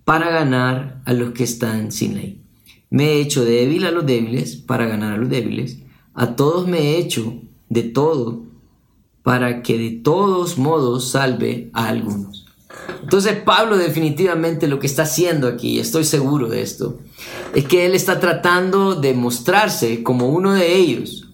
para 0.05 0.29
ganar 0.29 1.03
a 1.05 1.12
los 1.12 1.31
que 1.35 1.45
están 1.45 1.93
sin 1.93 2.15
ley. 2.15 2.43
Me 2.91 3.12
he 3.12 3.21
hecho 3.21 3.45
débil 3.45 3.85
a 3.85 3.93
los 3.93 4.05
débiles 4.05 4.57
para 4.57 4.87
ganar 4.87 5.12
a 5.12 5.19
los 5.19 5.29
débiles. 5.29 5.85
A 6.15 6.35
todos 6.35 6.67
me 6.67 6.81
he 6.81 6.99
hecho 6.99 7.41
de 7.73 7.83
todo 7.83 8.43
para 9.23 9.63
que 9.63 9.79
de 9.79 9.91
todos 9.91 10.59
modos 10.59 11.11
salve 11.11 11.71
a 11.73 11.89
algunos. 11.89 12.47
Entonces 13.03 13.37
Pablo 13.37 13.77
definitivamente 13.77 14.67
lo 14.67 14.79
que 14.79 14.87
está 14.87 15.03
haciendo 15.03 15.47
aquí, 15.47 15.79
estoy 15.79 16.05
seguro 16.05 16.49
de 16.49 16.63
esto, 16.63 16.99
es 17.55 17.65
que 17.65 17.87
él 17.87 17.95
está 17.95 18.21
tratando 18.21 18.95
de 18.95 19.15
mostrarse 19.15 20.03
como 20.03 20.29
uno 20.29 20.53
de 20.53 20.77
ellos 20.77 21.29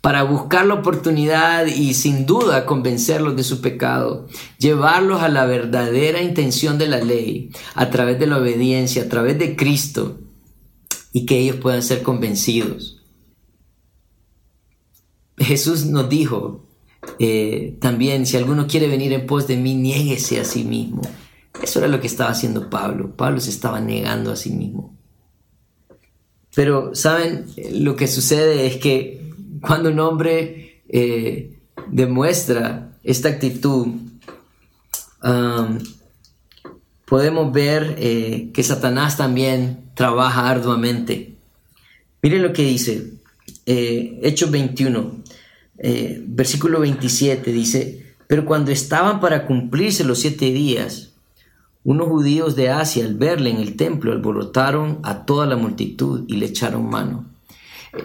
para 0.00 0.22
buscar 0.22 0.66
la 0.66 0.74
oportunidad 0.74 1.66
y 1.66 1.94
sin 1.94 2.24
duda 2.24 2.64
convencerlos 2.64 3.36
de 3.36 3.44
su 3.44 3.60
pecado, 3.60 4.26
llevarlos 4.58 5.22
a 5.22 5.28
la 5.28 5.44
verdadera 5.44 6.22
intención 6.22 6.78
de 6.78 6.88
la 6.88 6.98
ley, 6.98 7.50
a 7.74 7.90
través 7.90 8.18
de 8.18 8.26
la 8.26 8.38
obediencia, 8.38 9.02
a 9.02 9.08
través 9.08 9.38
de 9.38 9.56
Cristo, 9.56 10.18
y 11.12 11.26
que 11.26 11.38
ellos 11.38 11.56
puedan 11.56 11.82
ser 11.82 12.02
convencidos. 12.02 12.99
Jesús 15.40 15.86
nos 15.86 16.08
dijo 16.08 16.66
eh, 17.18 17.76
también, 17.80 18.26
si 18.26 18.36
alguno 18.36 18.66
quiere 18.66 18.86
venir 18.86 19.12
en 19.12 19.26
pos 19.26 19.46
de 19.46 19.56
mí, 19.56 19.74
niéguese 19.74 20.38
a 20.38 20.44
sí 20.44 20.64
mismo. 20.64 21.00
Eso 21.62 21.78
era 21.78 21.88
lo 21.88 22.00
que 22.00 22.06
estaba 22.06 22.30
haciendo 22.30 22.70
Pablo. 22.70 23.16
Pablo 23.16 23.40
se 23.40 23.50
estaba 23.50 23.80
negando 23.80 24.30
a 24.30 24.36
sí 24.36 24.50
mismo. 24.50 24.94
Pero, 26.54 26.94
¿saben? 26.94 27.46
Lo 27.72 27.96
que 27.96 28.06
sucede 28.06 28.66
es 28.66 28.76
que 28.76 29.32
cuando 29.60 29.90
un 29.90 30.00
hombre 30.00 30.82
eh, 30.88 31.58
demuestra 31.88 32.98
esta 33.02 33.28
actitud, 33.30 33.88
podemos 37.06 37.52
ver 37.52 37.96
eh, 37.98 38.50
que 38.52 38.62
Satanás 38.62 39.16
también 39.16 39.90
trabaja 39.94 40.48
arduamente. 40.48 41.36
Miren 42.22 42.42
lo 42.42 42.52
que 42.52 42.62
dice, 42.62 43.14
Hechos 43.66 44.50
21, 44.50 45.19
eh, 45.80 46.22
versículo 46.26 46.80
27, 46.80 47.52
dice, 47.52 48.14
pero 48.26 48.44
cuando 48.44 48.70
estaban 48.70 49.20
para 49.20 49.46
cumplirse 49.46 50.04
los 50.04 50.20
siete 50.20 50.46
días, 50.52 51.14
unos 51.82 52.08
judíos 52.08 52.54
de 52.56 52.68
Asia 52.70 53.04
al 53.04 53.14
verle 53.14 53.50
en 53.50 53.56
el 53.56 53.76
templo 53.76 54.12
alborotaron 54.12 55.00
a 55.02 55.24
toda 55.24 55.46
la 55.46 55.56
multitud 55.56 56.24
y 56.28 56.36
le 56.36 56.46
echaron 56.46 56.88
mano 56.88 57.30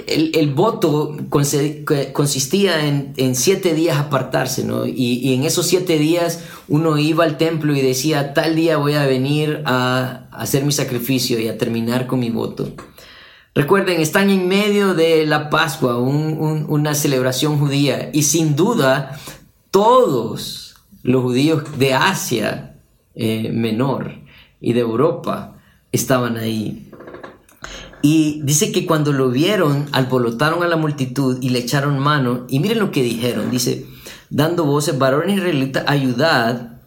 el, 0.07 0.53
voto 0.53 1.15
consistía 1.29 2.87
en, 2.87 3.35
siete 3.35 3.73
días 3.73 3.97
apartarse. 3.97 4.65
Y, 4.87 5.33
en 5.33 5.43
esos 5.43 5.67
siete 5.67 5.99
días 5.99 6.43
uno 6.67 6.97
iba 6.97 7.23
al 7.23 7.37
templo 7.37 7.75
y 7.75 7.81
decía, 7.81 8.33
tal 8.33 8.55
día 8.55 8.77
voy 8.77 8.93
a 8.93 9.05
venir 9.05 9.61
a, 9.65 10.27
hacer 10.31 10.65
mi 10.65 10.71
sacrificio 10.71 11.39
y 11.39 11.47
a 11.47 11.57
terminar 11.57 12.07
con 12.07 12.19
mi 12.19 12.29
voto. 12.29 12.73
Recuerden, 13.57 14.01
están 14.01 14.29
en 14.29 14.49
medio 14.49 14.93
de 14.95 15.25
la 15.25 15.49
Pascua, 15.49 15.97
una 15.97 16.93
celebración 16.93 17.57
judía, 17.57 18.09
y 18.11 18.23
sin 18.23 18.57
duda 18.57 19.17
todos 19.71 20.75
los 21.03 21.23
judíos 21.23 21.63
de 21.79 21.93
Asia 21.93 22.75
eh, 23.15 23.51
Menor 23.53 24.11
y 24.59 24.73
de 24.73 24.81
Europa 24.81 25.55
estaban 25.93 26.35
ahí. 26.35 26.91
Y 28.01 28.41
dice 28.43 28.73
que 28.73 28.85
cuando 28.85 29.13
lo 29.13 29.29
vieron, 29.29 29.85
alborotaron 29.93 30.61
a 30.61 30.67
la 30.67 30.75
multitud 30.75 31.37
y 31.41 31.49
le 31.49 31.59
echaron 31.59 31.97
mano. 31.97 32.45
Y 32.49 32.59
miren 32.59 32.79
lo 32.79 32.91
que 32.91 33.03
dijeron. 33.03 33.51
Dice, 33.51 33.85
dando 34.29 34.65
voces, 34.65 34.99
varones 34.99 35.37
israelitas, 35.37 35.85
ayudad. 35.87 36.81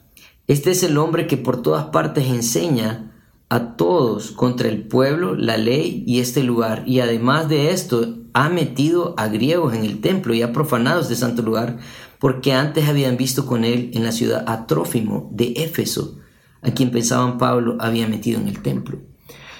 Este 0.47 0.73
es 0.73 0.83
el 0.83 0.99
hombre 0.99 1.27
que 1.27 1.39
por 1.39 1.63
todas 1.63 1.87
partes 1.87 2.27
enseña 2.27 3.08
a 3.51 3.77
todos 3.77 4.31
contra 4.33 4.69
el 4.69 4.83
pueblo, 4.83 5.35
la 5.35 5.57
ley 5.57 6.05
y 6.07 6.21
este 6.21 6.43
lugar. 6.43 6.83
Y 6.87 7.01
además 7.01 7.49
de 7.49 7.71
esto, 7.71 8.17
ha 8.35 8.49
metido 8.49 9.15
a 9.17 9.29
griegos 9.29 9.75
en 9.75 9.85
el 9.85 10.01
templo 10.01 10.35
y 10.35 10.43
ha 10.43 10.53
profanado 10.53 11.01
este 11.01 11.17
santo 11.17 11.43
lugar, 11.43 11.79
porque 12.19 12.53
antes 12.53 12.89
habían 12.89 13.17
visto 13.17 13.47
con 13.47 13.65
él 13.65 13.91
en 13.95 14.05
la 14.05 14.13
ciudad 14.13 14.45
a 14.47 14.67
Trófimo 14.67 15.31
de 15.33 15.55
Éfeso, 15.57 16.19
a 16.63 16.71
quien 16.73 16.91
pensaban 16.91 17.39
Pablo 17.39 17.77
había 17.81 18.07
metido 18.07 18.41
en 18.41 18.49
el 18.49 18.61
templo. 18.61 18.99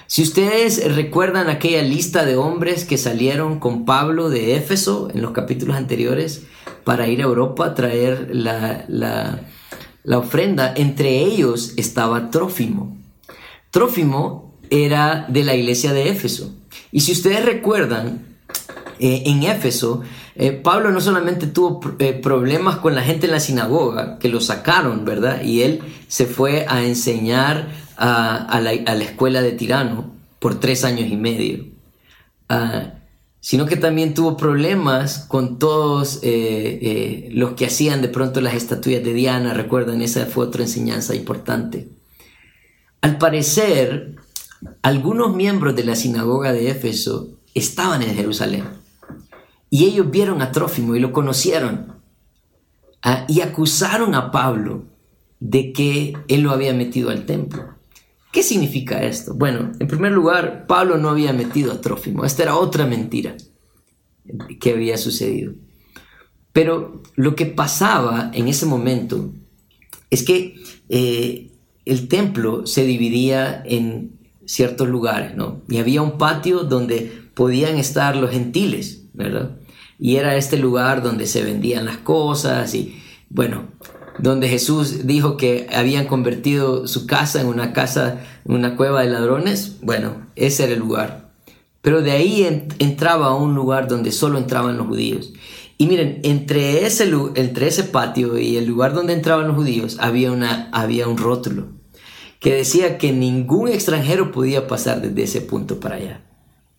Si 0.05 0.23
ustedes 0.23 0.95
recuerdan 0.95 1.49
aquella 1.49 1.83
lista 1.83 2.25
de 2.25 2.35
hombres 2.35 2.83
que 2.83 2.97
salieron 2.97 3.59
con 3.59 3.85
Pablo 3.85 4.29
de 4.29 4.55
Éfeso 4.55 5.09
en 5.13 5.21
los 5.21 5.31
capítulos 5.31 5.75
anteriores 5.75 6.43
para 6.83 7.07
ir 7.07 7.21
a 7.21 7.25
Europa 7.25 7.65
a 7.65 7.75
traer 7.75 8.29
la, 8.33 8.85
la 8.87 10.17
ofrenda, 10.17 10.73
entre 10.75 11.19
ellos 11.19 11.73
estaba 11.77 12.31
Trófimo. 12.31 12.98
Trófimo 13.71 14.55
era 14.69 15.25
de 15.29 15.43
la 15.43 15.55
iglesia 15.55 15.93
de 15.93 16.09
Éfeso. 16.09 16.53
Y 16.91 17.01
si 17.01 17.11
ustedes 17.11 17.45
recuerdan, 17.45 18.29
eh, 18.99 19.23
en 19.27 19.43
Éfeso, 19.43 20.01
eh, 20.35 20.51
Pablo 20.51 20.91
no 20.91 20.99
solamente 20.99 21.47
tuvo 21.47 21.79
eh, 21.99 22.13
problemas 22.13 22.77
con 22.77 22.95
la 22.95 23.01
gente 23.01 23.27
en 23.27 23.31
la 23.31 23.39
sinagoga, 23.39 24.19
que 24.19 24.29
lo 24.29 24.41
sacaron, 24.41 25.05
¿verdad? 25.05 25.41
Y 25.43 25.61
él 25.61 25.81
se 26.07 26.25
fue 26.25 26.65
a 26.67 26.83
enseñar 26.83 27.69
a, 27.97 28.59
la, 28.61 28.73
escuela 28.73 29.41
de 29.41 29.51
Tirano 29.51 30.13
por 30.39 30.59
tres 30.59 30.83
años 30.83 31.09
y 31.09 31.17
medio. 31.17 31.65
Ah, 32.47 32.93
sino 33.41 33.65
que 33.65 33.75
también 33.75 34.13
tuvo 34.13 34.35
problemas 34.37 35.25
con 35.27 35.59
todos 35.59 36.21
los 36.21 37.51
que 37.53 37.65
hacían 37.65 38.01
de 38.01 38.09
pronto 38.09 38.41
las 38.41 38.53
estatuillas 38.53 39.03
de 39.03 39.13
Diana, 39.13 39.53
recuerdan, 39.53 40.01
esa 40.01 40.25
fue 40.25 40.45
otra 40.45 40.63
enseñanza 40.63 41.15
importante. 41.15 41.87
Al 43.01 43.17
parecer, 43.17 44.15
algunos 44.81 45.35
miembros 45.35 45.75
de 45.75 45.83
la 45.83 45.95
sinagoga 45.95 46.51
de 46.51 46.69
Éfeso 46.69 47.29
estaban 47.53 48.01
en 48.01 48.15
Jerusalén 48.15 48.65
y 49.69 49.85
ellos 49.85 50.09
vieron 50.09 50.41
a 50.41 50.51
Trófimo 50.51 50.95
y 50.95 50.99
lo 50.99 51.11
conocieron 51.11 51.93
ah, 53.03 53.25
y 53.27 53.41
acusaron 53.41 54.15
a 54.15 54.31
Pablo 54.31 54.85
de 55.39 55.71
que 55.71 56.17
él 56.27 56.41
lo 56.41 56.51
había 56.51 56.73
metido 56.73 57.09
al 57.09 57.25
templo. 57.25 57.75
¿Qué 58.31 58.43
significa 58.43 59.01
esto? 59.03 59.33
Bueno, 59.33 59.71
en 59.79 59.87
primer 59.87 60.11
lugar, 60.11 60.67
Pablo 60.67 60.97
no 60.97 61.09
había 61.09 61.33
metido 61.33 61.71
a 61.71 61.81
Trófimo. 61.81 62.25
Esta 62.25 62.43
era 62.43 62.57
otra 62.57 62.85
mentira 62.85 63.35
que 64.59 64.71
había 64.71 64.97
sucedido. 64.97 65.53
Pero 66.51 67.01
lo 67.15 67.35
que 67.35 67.45
pasaba 67.45 68.31
en 68.33 68.47
ese 68.47 68.65
momento 68.65 69.33
es 70.09 70.23
que 70.23 70.55
eh, 70.89 71.48
el 71.89 72.07
templo 72.07 72.67
se 72.67 72.85
dividía 72.85 73.63
en 73.65 74.19
ciertos 74.45 74.87
lugares, 74.87 75.35
¿no? 75.35 75.61
Y 75.67 75.77
había 75.77 76.01
un 76.01 76.17
patio 76.17 76.63
donde 76.63 77.29
podían 77.33 77.77
estar 77.77 78.15
los 78.15 78.31
gentiles, 78.31 79.03
¿verdad? 79.13 79.57
Y 79.97 80.15
era 80.15 80.35
este 80.35 80.57
lugar 80.57 81.03
donde 81.03 81.27
se 81.27 81.43
vendían 81.43 81.85
las 81.85 81.97
cosas 81.97 82.73
y, 82.75 83.01
bueno, 83.29 83.67
donde 84.17 84.49
Jesús 84.49 85.07
dijo 85.07 85.35
que 85.37 85.67
habían 85.73 86.05
convertido 86.05 86.87
su 86.87 87.07
casa 87.07 87.41
en 87.41 87.47
una 87.47 87.73
casa, 87.73 88.21
una 88.45 88.75
cueva 88.75 89.01
de 89.01 89.09
ladrones, 89.09 89.77
bueno, 89.81 90.25
ese 90.35 90.65
era 90.65 90.73
el 90.73 90.79
lugar. 90.79 91.31
Pero 91.81 92.01
de 92.01 92.11
ahí 92.11 92.43
entraba 92.79 93.27
a 93.27 93.35
un 93.35 93.55
lugar 93.55 93.87
donde 93.87 94.11
solo 94.11 94.37
entraban 94.37 94.77
los 94.77 94.87
judíos. 94.87 95.33
Y 95.77 95.87
miren, 95.87 96.19
entre 96.23 96.85
ese, 96.85 97.09
entre 97.35 97.67
ese 97.67 97.83
patio 97.83 98.37
y 98.37 98.57
el 98.57 98.65
lugar 98.65 98.93
donde 98.93 99.13
entraban 99.13 99.47
los 99.47 99.55
judíos 99.55 99.97
había, 99.99 100.31
una, 100.31 100.69
había 100.71 101.07
un 101.07 101.17
rótulo 101.17 101.78
que 102.39 102.53
decía 102.53 102.97
que 102.97 103.11
ningún 103.11 103.67
extranjero 103.67 104.31
podía 104.31 104.67
pasar 104.67 105.01
desde 105.01 105.23
ese 105.23 105.41
punto 105.41 105.79
para 105.79 105.95
allá. 105.95 106.21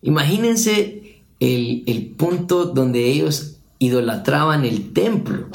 Imagínense 0.01 1.23
el, 1.39 2.15
punto 2.17 2.65
donde 2.65 3.07
ellos 3.07 3.57
idolatraban 3.79 4.65
el 4.65 4.93
templo 4.93 5.47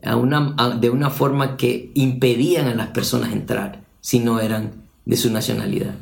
de 0.00 0.90
una 0.90 1.10
forma 1.10 1.56
que 1.56 1.90
impedían 1.94 2.68
a 2.68 2.74
las 2.74 2.88
personas 2.88 3.32
entrar 3.32 3.84
si 4.00 4.20
no 4.20 4.40
eran 4.40 4.84
de 5.04 5.16
su 5.16 5.32
nacionalidad. 5.32 5.94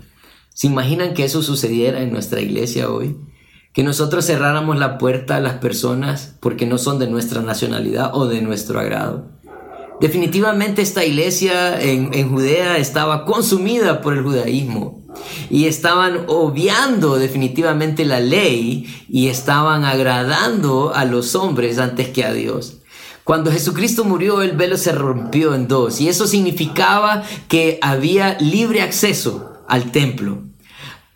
¿Se 0.53 0.67
imaginan 0.67 1.15
que 1.15 1.25
eso 1.25 1.43
sucediera 1.43 2.03
en 2.03 2.13
nuestra 2.13 2.41
iglesia 2.41 2.91
hoy? 2.91 3.17
Que 3.73 3.83
nosotros 3.83 4.27
cerráramos 4.27 4.79
la 4.79 4.99
puerta 4.99 5.37
a 5.37 5.41
las 5.41 5.55
personas 5.55 6.37
porque 6.41 6.65
no 6.67 6.79
son 6.79 6.99
de 6.99 7.09
nuestra 7.09 7.43
nacionalidad 7.43 8.15
o 8.15 8.27
de 8.27 8.41
nuestro 8.41 8.79
agrado. 8.79 9.34
Definitivamente 10.05 10.83
esta 10.83 11.03
iglesia 11.03 11.81
en, 11.81 12.29
Judea 12.29 12.77
estaba 12.77 13.25
consumida 13.25 14.03
por 14.03 14.13
el 14.13 14.23
judaísmo 14.23 15.01
y 15.49 15.65
estaban 15.65 16.25
obviando 16.27 17.17
definitivamente 17.17 18.05
la 18.05 18.21
ley 18.21 18.87
y 19.09 19.29
estaban 19.29 19.87
agradando 19.87 20.93
a 20.95 21.07
los 21.07 21.35
hombres 21.35 21.79
antes 21.79 22.11
que 22.11 22.23
a 22.23 22.35
Dios. 22.35 22.81
Cuando 23.25 23.51
Jesucristo 23.51 24.05
murió, 24.05 24.43
el 24.43 24.53
velo 24.53 24.77
se 24.77 24.93
rompió 24.93 25.55
en 25.55 25.69
dos 25.69 26.03
y 26.03 26.11
eso 26.11 26.27
significaba 26.27 27.23
que 27.49 27.79
había 27.81 28.37
libre 28.41 28.83
acceso 28.83 29.55
al 29.67 29.91
templo. 29.91 30.43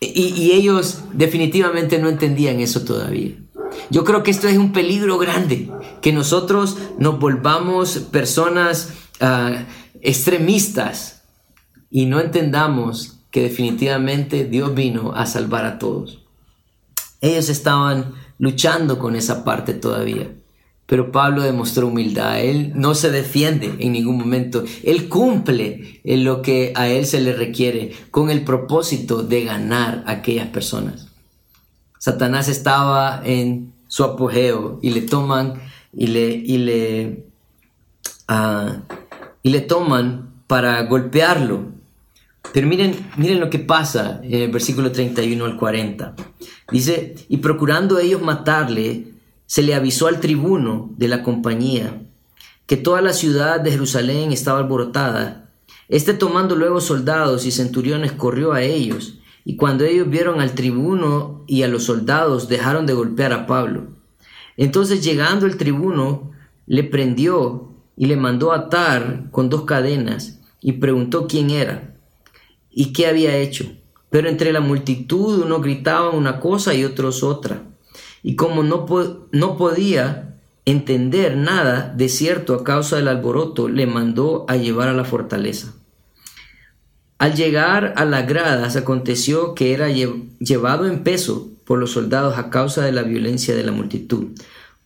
y 0.01 0.53
ellos 0.53 1.01
definitivamente 1.13 1.99
no 1.99 2.09
entendían 2.09 2.61
eso 2.61 2.87
todavía. 2.87 3.35
Yo 3.91 4.05
creo 4.05 4.23
que 4.23 4.31
esto 4.31 4.49
es 4.49 4.57
un 4.57 4.73
peligro 4.73 5.19
grande, 5.19 5.71
que 6.01 6.13
nosotros 6.13 6.77
nos 6.99 7.19
volvamos 7.19 7.99
personas 8.11 8.91
ah, 9.21 9.65
extremistas 10.01 11.23
y 11.91 12.07
no 12.07 12.21
entendamos 12.21 13.19
que 13.31 13.43
definitivamente 13.43 14.45
Dios 14.45 14.75
vino 14.75 15.13
a 15.13 15.27
salvar 15.27 15.65
a 15.65 15.79
todos. 15.79 16.21
Ellos 17.21 17.49
estaban 17.49 18.15
luchando 18.39 18.99
con 18.99 19.17
esa 19.17 19.45
parte 19.45 19.75
todavía. 19.75 20.31
Pero 20.87 21.13
Pablo 21.13 21.43
demostró 21.43 21.89
humildad. 21.89 22.41
Él 22.41 22.73
no 22.75 22.95
se 22.95 23.11
defiende 23.11 23.75
en 23.79 23.93
ningún 23.93 24.17
momento. 24.17 24.65
Él 24.83 25.11
cumple 25.11 26.01
en 26.03 26.25
lo 26.25 26.41
que 26.41 26.73
a 26.77 26.89
él 26.89 27.05
se 27.05 27.21
le 27.21 27.35
requiere 27.35 27.93
con 28.11 28.31
el 28.31 28.43
propósito 28.43 29.23
de 29.23 29.45
ganar 29.45 30.03
a 30.07 30.13
aquellas 30.13 30.49
personas. 30.49 31.09
Satanás 31.99 32.49
estaba 32.49 33.21
en 33.23 33.75
su 33.87 34.03
apogeo 34.03 34.79
y 34.81 34.91
le 34.91 35.03
toman 35.03 35.61
y 35.93 36.07
le, 36.09 36.31
y 36.31 36.59
le, 36.59 37.25
ah, 38.29 38.77
y 39.43 39.51
le 39.51 39.61
toman 39.61 40.43
para 40.47 40.83
golpearlo. 40.85 41.67
Pero 42.53 42.67
miren, 42.67 42.95
miren 43.17 43.41
lo 43.41 43.51
que 43.51 43.59
pasa 43.59 44.21
en 44.23 44.43
el 44.43 44.51
versículo 44.51 44.91
31 44.91 45.45
al 45.45 45.57
40. 45.57 46.15
Dice, 46.73 47.15
y 47.29 47.39
procurando 47.39 47.99
ellos 47.99 48.23
matarle, 48.23 49.13
se 49.47 49.63
le 49.63 49.75
avisó 49.75 50.07
al 50.07 50.21
tribuno 50.21 50.91
de 50.97 51.09
la 51.09 51.23
compañía 51.23 52.03
que 52.67 52.77
toda 52.77 53.01
la 53.01 53.15
ciudad 53.15 53.61
de 53.61 53.71
Jerusalén 53.71 54.31
estaba 54.31 54.59
alborotada. 54.59 55.51
Este 55.89 56.13
tomando 56.13 56.55
luego 56.55 56.83
soldados 56.83 57.47
y 57.47 57.51
centuriones 57.51 58.13
corrió 58.13 58.53
a 58.53 58.63
ellos 58.63 59.19
y 59.45 59.57
cuando 59.57 59.85
ellos 59.85 60.11
vieron 60.11 60.43
al 60.43 60.53
tribuno 60.53 61.45
y 61.47 61.63
a 61.63 61.69
los 61.69 61.85
soldados, 61.85 62.49
dejaron 62.49 62.85
de 62.85 62.93
golpear 62.93 63.33
a 63.33 63.47
Pablo. 63.47 63.98
Entonces 64.59 65.03
llegando 65.05 65.47
el 65.47 65.57
tribuno, 65.57 66.33
le 66.67 66.85
prendió 66.85 67.73
y 67.97 68.07
le 68.07 68.17
mandó 68.17 68.53
atar 68.53 69.31
con 69.31 69.49
dos 69.49 69.63
cadenas 69.63 70.41
y 70.61 70.73
preguntó 70.73 71.27
quién 71.29 71.51
era 71.51 71.95
y 72.69 72.93
qué 72.93 73.07
había 73.07 73.37
hecho. 73.37 73.65
Pero 74.11 74.29
entre 74.29 74.53
la 74.53 74.61
multitud 74.61 75.45
unos 75.45 75.63
gritaban 75.63 76.17
una 76.17 76.41
cosa 76.41 76.75
y 76.75 76.85
otros 76.85 77.23
otra. 77.23 77.63
Y 78.23 78.35
como 78.35 78.65
no, 78.65 78.85
no 79.31 79.57
podía 79.57 80.41
entender 80.65 81.37
nada 81.37 81.95
de 81.97 82.09
cierto 82.09 82.55
a 82.55 82.65
causa 82.65 82.97
del 82.97 83.09
alboroto, 83.09 83.69
le 83.69 83.87
mandó 83.87 84.45
a 84.49 84.57
llevar 84.57 84.89
a 84.89 84.95
la 84.95 85.05
fortaleza. 85.05 85.75
Al 87.19 87.35
llegar 87.35 87.95
a 87.97 88.05
las 88.05 88.29
gradas 88.29 88.77
aconteció 88.77 89.55
que 89.55 89.73
era 89.73 89.89
llevado 89.89 90.87
en 90.87 91.03
peso 91.03 91.51
por 91.65 91.81
los 91.81 91.91
soldados 91.91 92.39
a 92.39 92.49
causa 92.49 92.85
de 92.85 92.93
la 92.93 93.03
violencia 93.03 93.57
de 93.57 93.65
la 93.65 93.73
multitud, 93.73 94.29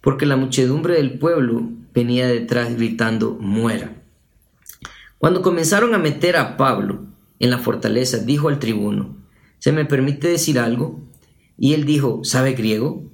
porque 0.01 0.25
la 0.25 0.37
muchedumbre 0.37 0.95
del 0.95 1.19
pueblo 1.19 1.69
venía 1.93 2.27
detrás 2.27 2.75
gritando 2.75 3.37
muera. 3.39 3.95
Cuando 5.19 5.43
comenzaron 5.43 5.95
a 5.95 5.99
meter 5.99 6.37
a 6.37 6.57
Pablo 6.57 7.05
en 7.39 7.51
la 7.51 7.59
fortaleza, 7.59 8.19
dijo 8.19 8.49
al 8.49 8.59
tribuno, 8.59 9.15
¿se 9.59 9.71
me 9.71 9.85
permite 9.85 10.29
decir 10.29 10.59
algo? 10.59 11.01
Y 11.59 11.75
él 11.75 11.85
dijo, 11.85 12.23
¿sabe 12.25 12.55
griego? 12.55 13.05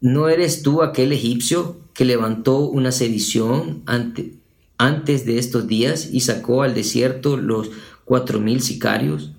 ¿No 0.00 0.28
eres 0.28 0.62
tú 0.62 0.82
aquel 0.82 1.12
egipcio 1.12 1.76
que 1.92 2.06
levantó 2.06 2.60
una 2.60 2.92
sedición 2.92 3.82
antes 3.86 5.26
de 5.26 5.38
estos 5.38 5.68
días 5.68 6.08
y 6.10 6.20
sacó 6.20 6.62
al 6.62 6.74
desierto 6.74 7.36
los 7.36 7.70
cuatro 8.12 8.40
mil 8.40 8.60
sicarios? 8.60 9.32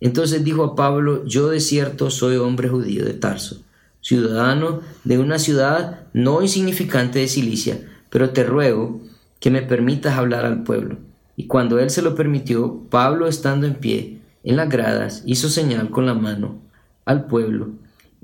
Entonces 0.00 0.42
dijo 0.42 0.64
a 0.64 0.74
Pablo, 0.74 1.24
yo 1.24 1.50
de 1.50 1.60
cierto 1.60 2.10
soy 2.10 2.34
hombre 2.34 2.68
judío 2.68 3.04
de 3.04 3.14
Tarso, 3.14 3.62
ciudadano 4.00 4.80
de 5.04 5.20
una 5.20 5.38
ciudad 5.38 6.00
no 6.12 6.42
insignificante 6.42 7.20
de 7.20 7.28
Cilicia, 7.28 7.80
pero 8.10 8.30
te 8.30 8.42
ruego 8.42 9.00
que 9.38 9.52
me 9.52 9.62
permitas 9.62 10.18
hablar 10.18 10.44
al 10.44 10.64
pueblo. 10.64 10.96
Y 11.36 11.46
cuando 11.46 11.78
él 11.78 11.90
se 11.90 12.02
lo 12.02 12.16
permitió, 12.16 12.82
Pablo 12.90 13.28
estando 13.28 13.68
en 13.68 13.76
pie 13.76 14.18
en 14.42 14.56
las 14.56 14.68
gradas 14.68 15.22
hizo 15.24 15.48
señal 15.48 15.90
con 15.90 16.04
la 16.04 16.14
mano 16.14 16.58
al 17.04 17.26
pueblo 17.26 17.68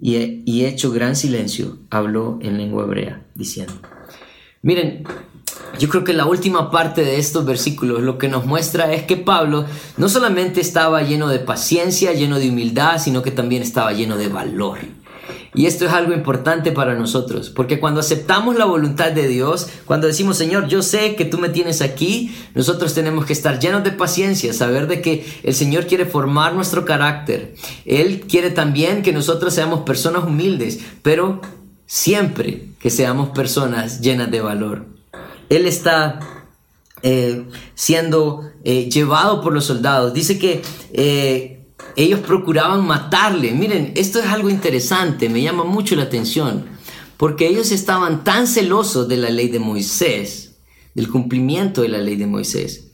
y, 0.00 0.64
hecho 0.64 0.90
gran 0.90 1.14
silencio, 1.14 1.78
habló 1.88 2.40
en 2.42 2.58
lengua 2.58 2.82
hebrea, 2.82 3.22
diciendo. 3.36 3.74
Miren, 4.60 5.04
yo 5.78 5.88
creo 5.88 6.04
que 6.04 6.12
la 6.12 6.26
última 6.26 6.70
parte 6.70 7.02
de 7.04 7.18
estos 7.18 7.44
versículos 7.44 8.02
lo 8.02 8.18
que 8.18 8.28
nos 8.28 8.46
muestra 8.46 8.92
es 8.92 9.04
que 9.04 9.16
Pablo 9.16 9.64
no 9.96 10.08
solamente 10.08 10.60
estaba 10.60 11.02
lleno 11.02 11.28
de 11.28 11.38
paciencia, 11.38 12.12
lleno 12.12 12.38
de 12.38 12.50
humildad, 12.50 12.98
sino 12.98 13.22
que 13.22 13.30
también 13.30 13.62
estaba 13.62 13.92
lleno 13.92 14.16
de 14.16 14.28
valor. 14.28 14.78
Y 15.56 15.66
esto 15.66 15.84
es 15.86 15.92
algo 15.92 16.12
importante 16.12 16.72
para 16.72 16.94
nosotros, 16.96 17.48
porque 17.48 17.78
cuando 17.78 18.00
aceptamos 18.00 18.56
la 18.56 18.64
voluntad 18.64 19.12
de 19.12 19.28
Dios, 19.28 19.68
cuando 19.84 20.08
decimos, 20.08 20.36
Señor, 20.36 20.66
yo 20.66 20.82
sé 20.82 21.14
que 21.14 21.24
tú 21.24 21.38
me 21.38 21.48
tienes 21.48 21.80
aquí, 21.80 22.34
nosotros 22.54 22.92
tenemos 22.92 23.24
que 23.24 23.32
estar 23.32 23.60
llenos 23.60 23.84
de 23.84 23.92
paciencia, 23.92 24.52
saber 24.52 24.88
de 24.88 25.00
que 25.00 25.24
el 25.44 25.54
Señor 25.54 25.86
quiere 25.86 26.06
formar 26.06 26.54
nuestro 26.54 26.84
carácter. 26.84 27.54
Él 27.84 28.24
quiere 28.28 28.50
también 28.50 29.02
que 29.02 29.12
nosotros 29.12 29.54
seamos 29.54 29.80
personas 29.80 30.24
humildes, 30.24 30.80
pero 31.02 31.40
siempre 31.86 32.70
que 32.80 32.90
seamos 32.90 33.28
personas 33.28 34.00
llenas 34.00 34.32
de 34.32 34.40
valor. 34.40 34.93
Él 35.48 35.66
está 35.66 36.20
eh, 37.06 37.44
siendo 37.74 38.50
eh, 38.64 38.88
llevado 38.88 39.42
por 39.42 39.52
los 39.52 39.66
soldados. 39.66 40.14
Dice 40.14 40.38
que 40.38 40.62
eh, 40.94 41.66
ellos 41.96 42.20
procuraban 42.20 42.86
matarle. 42.86 43.52
Miren, 43.52 43.92
esto 43.94 44.20
es 44.20 44.26
algo 44.26 44.48
interesante, 44.48 45.28
me 45.28 45.42
llama 45.42 45.64
mucho 45.64 45.96
la 45.96 46.04
atención, 46.04 46.64
porque 47.18 47.46
ellos 47.46 47.72
estaban 47.72 48.24
tan 48.24 48.46
celosos 48.46 49.06
de 49.06 49.18
la 49.18 49.28
ley 49.28 49.48
de 49.48 49.58
Moisés, 49.58 50.56
del 50.94 51.10
cumplimiento 51.10 51.82
de 51.82 51.88
la 51.88 51.98
ley 51.98 52.16
de 52.16 52.26
Moisés, 52.26 52.92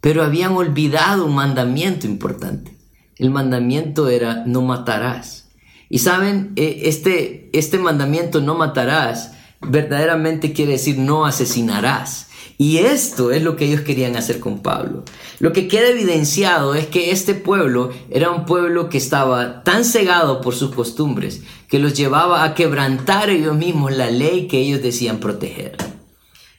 pero 0.00 0.22
habían 0.22 0.52
olvidado 0.52 1.26
un 1.26 1.34
mandamiento 1.34 2.06
importante. 2.06 2.76
El 3.16 3.30
mandamiento 3.30 4.08
era 4.08 4.44
no 4.46 4.62
matarás. 4.62 5.48
Y 5.88 5.98
saben, 5.98 6.52
este, 6.54 7.50
este 7.52 7.78
mandamiento 7.78 8.40
no 8.40 8.54
matarás 8.54 9.32
verdaderamente 9.60 10.52
quiere 10.52 10.72
decir 10.72 10.98
no 10.98 11.26
asesinarás. 11.26 12.28
Y 12.60 12.78
esto 12.78 13.30
es 13.30 13.42
lo 13.44 13.54
que 13.54 13.66
ellos 13.66 13.82
querían 13.82 14.16
hacer 14.16 14.40
con 14.40 14.58
Pablo. 14.58 15.04
Lo 15.38 15.52
que 15.52 15.68
queda 15.68 15.90
evidenciado 15.90 16.74
es 16.74 16.88
que 16.88 17.12
este 17.12 17.34
pueblo 17.34 17.92
era 18.10 18.30
un 18.30 18.46
pueblo 18.46 18.88
que 18.88 18.98
estaba 18.98 19.62
tan 19.62 19.84
cegado 19.84 20.40
por 20.40 20.56
sus 20.56 20.74
costumbres 20.74 21.42
que 21.68 21.78
los 21.78 21.94
llevaba 21.94 22.42
a 22.42 22.54
quebrantar 22.54 23.30
ellos 23.30 23.54
mismos 23.56 23.92
la 23.92 24.10
ley 24.10 24.48
que 24.48 24.58
ellos 24.58 24.82
decían 24.82 25.20
proteger. 25.20 25.76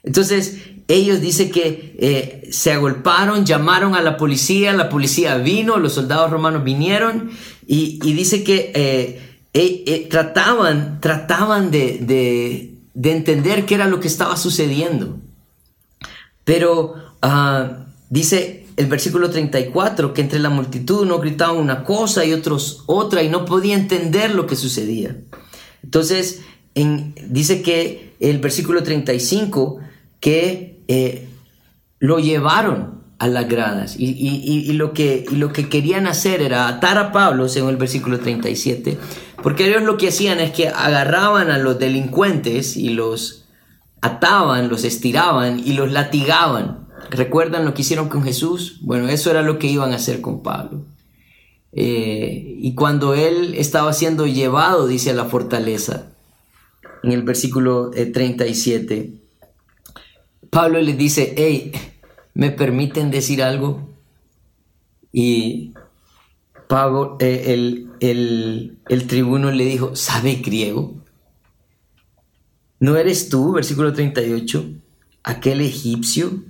Entonces, 0.01 0.59
ellos 0.87 1.19
dicen 1.19 1.51
que 1.51 1.97
eh, 1.99 2.47
se 2.49 2.71
agolparon, 2.71 3.45
llamaron 3.45 3.93
a 3.93 4.01
la 4.01 4.15
policía, 4.15 4.71
la 4.71 4.87
policía 4.87 5.37
vino, 5.37 5.77
los 5.77 5.93
soldados 5.93 6.31
romanos 6.31 6.63
vinieron 6.63 7.29
y, 7.67 7.99
dice 8.13 8.45
que 8.45 8.71
eh, 8.73 9.41
eh, 9.53 10.07
trataban, 10.09 11.01
trataban 11.01 11.71
de 11.71 12.78
entender 13.03 13.65
qué 13.65 13.75
era 13.75 13.87
lo 13.87 13.99
que 13.99 14.07
estaba 14.07 14.35
sucediendo. 14.37 15.17
Pero 16.43 16.95
ah, 17.21 17.85
dice 18.09 18.65
el 18.75 18.87
versículo 18.87 19.29
34 19.29 20.13
que 20.13 20.21
entre 20.21 20.39
la 20.39 20.49
multitud 20.49 21.01
uno 21.01 21.19
gritaban 21.19 21.57
una 21.57 21.83
cosa 21.83 22.23
y 22.25 22.33
otros 22.33 22.83
otra 22.85 23.23
y 23.23 23.29
no 23.29 23.45
podía 23.45 23.75
entender 23.75 24.33
lo 24.33 24.47
que 24.47 24.55
sucedía. 24.55 25.17
Entonces, 25.83 26.41
dice 26.73 27.61
que 27.61 28.15
el 28.19 28.39
versículo 28.39 28.83
35 28.83 29.79
que 30.19 30.81
eh, 30.87 31.27
lo 31.99 32.19
llevaron 32.19 32.99
a 33.19 33.27
las 33.27 33.49
gradas 33.49 33.95
y, 33.99 34.71
lo 34.73 34.93
que, 34.93 35.25
y 35.29 35.35
lo 35.35 35.51
que 35.51 35.67
querían 35.67 36.07
hacer 36.07 36.41
era 36.41 36.69
atar 36.69 36.97
a 36.97 37.11
Pablo, 37.11 37.49
según 37.49 37.71
el 37.71 37.77
versículo 37.77 38.19
37, 38.19 38.97
porque 39.41 39.67
ellos 39.67 39.83
lo 39.83 39.97
que 39.97 40.09
hacían 40.09 40.39
es 40.39 40.51
que 40.51 40.67
agarraban 40.67 41.51
a 41.51 41.57
los 41.57 41.79
delincuentes 41.79 42.77
y 42.77 42.89
los 42.89 43.45
ataban, 44.01 44.69
los 44.69 44.83
estiraban 44.83 45.59
y 45.59 45.73
los 45.73 45.91
latigaban. 45.91 46.87
¿Recuerdan 47.09 47.65
lo 47.65 47.73
que 47.73 47.81
hicieron 47.81 48.09
con 48.09 48.23
Jesús? 48.23 48.79
Bueno, 48.81 49.07
eso 49.07 49.31
era 49.31 49.41
lo 49.41 49.57
que 49.59 49.67
iban 49.67 49.91
a 49.91 49.95
hacer 49.95 50.21
con 50.21 50.43
Pablo. 50.43 50.85
Eh, 51.71 52.55
y 52.59 52.75
cuando 52.75 53.13
él 53.13 53.53
estaba 53.55 53.93
siendo 53.93 54.25
llevado, 54.27 54.87
dice 54.87 55.11
a 55.11 55.13
la 55.13 55.25
fortaleza, 55.25 56.07
en 57.03 57.11
el 57.11 57.23
versículo 57.23 57.91
37, 57.91 58.95
eh, 58.95 59.13
Pablo 60.49 60.81
le 60.81 60.93
dice, 60.93 61.33
hey, 61.37 61.71
¿me 62.33 62.51
permiten 62.51 63.11
decir 63.11 63.43
algo? 63.43 63.87
Y 65.11 65.73
Pablo, 66.69 67.17
eh, 67.19 67.45
el, 67.47 67.89
el, 67.99 68.77
el 68.89 69.07
tribuno 69.07 69.49
le 69.49 69.65
dijo, 69.65 69.95
¿sabe 69.95 70.35
griego? 70.35 70.93
¿No 72.79 72.95
eres 72.95 73.29
tú, 73.29 73.53
versículo 73.53 73.91
38, 73.91 74.65
aquel 75.23 75.61
egipcio 75.61 76.43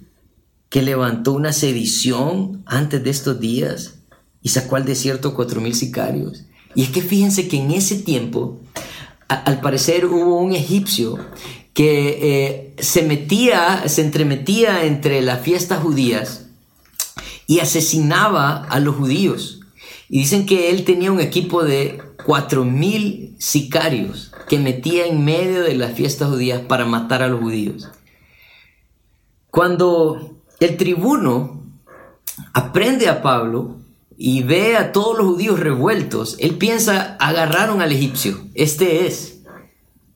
que 0.67 0.81
levantó 0.81 1.31
una 1.31 1.53
sedición 1.53 2.63
antes 2.65 3.01
de 3.01 3.09
estos 3.11 3.39
días 3.39 3.99
y 4.41 4.49
sacó 4.49 4.75
al 4.75 4.83
desierto 4.83 5.33
cuatro 5.33 5.61
mil 5.61 5.73
sicarios? 5.73 6.43
Y 6.75 6.83
es 6.83 6.89
que 6.89 7.01
fíjense 7.01 7.47
que 7.47 7.55
en 7.55 7.71
ese 7.71 7.95
tiempo, 7.95 8.59
al 9.29 9.61
parecer 9.61 10.05
hubo 10.05 10.37
un 10.41 10.51
egipcio 10.53 11.17
que 11.73 12.19
eh, 12.21 12.73
se 12.77 13.03
metía, 13.03 13.87
se 13.87 14.01
entremetía 14.01 14.83
entre 14.83 15.21
las 15.21 15.39
fiestas 15.39 15.81
judías 15.81 16.47
y 17.47 17.61
asesinaba 17.61 18.65
a 18.65 18.81
los 18.81 18.97
judíos. 18.97 19.58
Y 20.09 20.19
dicen 20.19 20.47
que 20.47 20.71
él 20.71 20.83
tenía 20.85 21.11
un 21.11 21.21
equipo 21.21 21.63
de 21.63 22.01
cuatro 22.25 22.65
mil 22.65 23.35
sicarios 23.37 24.31
que 24.49 24.57
metía 24.57 25.05
en 25.05 25.23
medio 25.23 25.61
de 25.61 25.75
las 25.75 25.93
fiestas 25.93 26.29
judías 26.29 26.61
para 26.61 26.85
matar 26.85 27.21
a 27.21 27.27
los 27.27 27.39
judíos. 27.39 27.89
Cuando 29.51 30.35
el 30.59 30.77
tribuno 30.77 31.63
aprende 32.53 33.07
a 33.07 33.21
Pablo 33.21 33.77
y 34.17 34.41
ve 34.41 34.77
a 34.77 34.91
todos 34.91 35.15
los 35.15 35.27
judíos 35.27 35.59
revueltos, 35.59 36.37
él 36.39 36.55
piensa, 36.55 37.15
agarraron 37.19 37.81
al 37.81 37.91
egipcio, 37.91 38.41
este 38.55 39.05
es. 39.05 39.43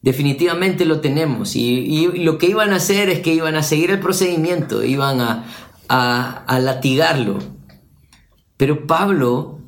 Definitivamente 0.02 0.86
lo 0.86 1.00
tenemos. 1.00 1.56
Y, 1.56 2.08
lo 2.24 2.38
que 2.38 2.48
iban 2.48 2.74
a 2.74 2.78
hacer 2.78 3.10
es 3.10 3.20
que 3.20 3.34
iban 3.34 3.56
a 3.56 3.64
seguir 3.64 3.92
el 3.92 4.02
procedimiento, 4.02 4.84
iban 4.84 5.22
a, 5.22 5.46
a 5.88 6.60
latigarlo. 6.60 7.40
Pero 8.58 8.86
Pablo 8.86 9.63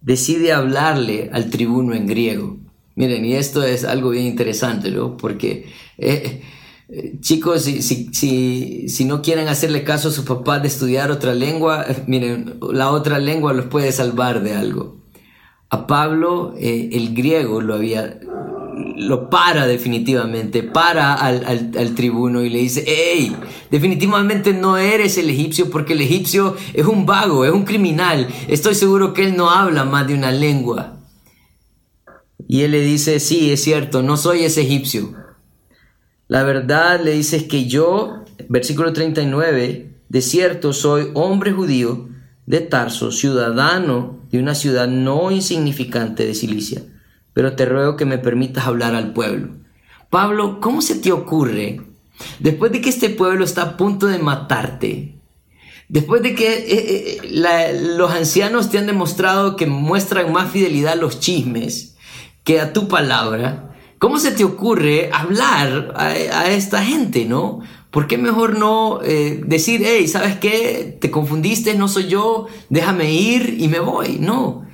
decide 0.00 0.52
hablarle 0.52 1.30
al 1.32 1.50
tribuno 1.50 1.94
en 1.94 2.06
griego. 2.06 2.58
Miren, 2.94 3.24
y 3.24 3.34
esto 3.34 3.62
es 3.62 3.84
algo 3.84 4.10
bien 4.10 4.26
interesante, 4.26 4.90
¿no? 4.90 5.16
Porque, 5.16 5.66
eh, 5.98 6.42
eh, 6.88 7.16
chicos, 7.20 7.62
si, 7.62 7.82
si, 7.82 8.88
si, 8.88 9.04
no 9.04 9.22
quieren 9.22 9.48
hacerle 9.48 9.84
caso 9.84 10.08
a 10.08 10.12
sus 10.12 10.24
papás 10.24 10.62
de 10.62 10.68
estudiar 10.68 11.10
otra 11.10 11.34
lengua, 11.34 11.86
miren, 12.06 12.58
la 12.72 12.90
otra 12.90 13.18
lengua 13.18 13.52
los 13.52 13.66
puede 13.66 13.92
salvar 13.92 14.42
de 14.42 14.54
algo. 14.54 15.00
A 15.70 15.86
Pablo, 15.86 16.54
eh, 16.58 16.90
el 16.92 17.14
griego 17.14 17.60
lo 17.60 17.74
había, 17.74 18.18
lo 18.96 19.30
para 19.30 19.66
definitivamente, 19.66 20.62
para 20.62 21.14
al, 21.14 21.44
al, 21.76 21.94
tribuno 21.94 22.42
y 22.42 22.50
le 22.50 22.58
dice, 22.58 22.84
hey, 22.86 23.36
definitivamente 23.70 24.52
no 24.52 24.76
eres 24.76 25.18
el 25.18 25.30
egipcio 25.30 25.70
porque 25.70 25.92
el 25.92 26.00
egipcio 26.00 26.56
es 26.74 26.86
un 26.86 27.06
vago, 27.06 27.44
es 27.44 27.52
un 27.52 27.64
criminal. 27.64 28.28
Estoy 28.48 28.74
seguro 28.74 29.12
que 29.14 29.24
él 29.24 29.36
no 29.36 29.50
habla 29.50 29.84
más 29.84 30.06
de 30.06 30.14
una 30.14 30.32
lengua. 30.32 30.98
Y 32.48 32.62
él 32.62 32.72
le 32.72 32.80
dice, 32.80 33.20
sí, 33.20 33.52
es 33.52 33.62
cierto, 33.62 34.02
no 34.02 34.16
soy 34.16 34.44
ese 34.44 34.62
egipcio. 34.62 35.14
La 36.26 36.42
verdad 36.42 37.00
le 37.02 37.12
dice 37.12 37.48
que 37.48 37.66
yo, 37.66 38.24
versículo 38.48 38.92
39, 38.92 39.90
de 40.08 40.22
cierto 40.22 40.72
soy 40.72 41.10
hombre 41.14 41.52
judío 41.52 42.08
de 42.46 42.60
Tarso, 42.60 43.12
ciudadano 43.12 44.20
de 44.30 44.38
una 44.38 44.54
ciudad 44.54 44.88
no 44.88 45.30
insignificante 45.30 46.26
de 46.26 46.34
Cilicia, 46.34 46.82
pero 47.32 47.54
te 47.54 47.66
ruego 47.66 47.96
que 47.96 48.04
me 48.04 48.18
permitas 48.18 48.66
hablar 48.66 48.94
al 48.94 49.12
pueblo. 49.12 49.60
Pablo, 50.10 50.60
¿cómo 50.60 50.82
se 50.82 50.96
te 50.96 51.12
ocurre, 51.12 51.82
después 52.40 52.72
de 52.72 52.80
que 52.80 52.90
este 52.90 53.10
pueblo 53.10 53.44
está 53.44 53.62
a 53.62 53.76
punto 53.76 54.06
de 54.06 54.18
matarte, 54.18 55.14
después 55.88 56.22
de 56.22 56.34
que 56.34 56.52
eh, 56.52 57.20
eh, 57.22 57.78
los 57.96 58.10
ancianos 58.10 58.70
te 58.70 58.78
han 58.78 58.86
demostrado 58.86 59.56
que 59.56 59.66
muestran 59.66 60.32
más 60.32 60.50
fidelidad 60.50 60.94
a 60.94 60.96
los 60.96 61.20
chismes, 61.20 61.96
que 62.42 62.60
a 62.60 62.72
tu 62.72 62.88
palabra, 62.88 63.76
¿cómo 63.98 64.18
se 64.18 64.32
te 64.32 64.44
ocurre 64.44 65.10
hablar 65.12 65.92
a, 65.96 66.48
esta 66.50 66.82
gente, 66.82 67.24
no? 67.24 67.60
¿Por 67.92 68.06
qué 68.06 68.18
mejor 68.18 68.56
no 68.56 69.00
eh, 69.02 69.40
decir, 69.46 69.82
hey, 69.84 70.08
¿sabes 70.08 70.36
qué? 70.38 70.96
Te 71.00 71.10
confundiste, 71.10 71.74
no 71.74 71.88
soy 71.88 72.08
yo, 72.08 72.46
déjame 72.68 73.12
ir 73.12 73.56
y 73.58 73.68
me 73.68 73.80
voy? 73.80 74.18
No. 74.20 74.66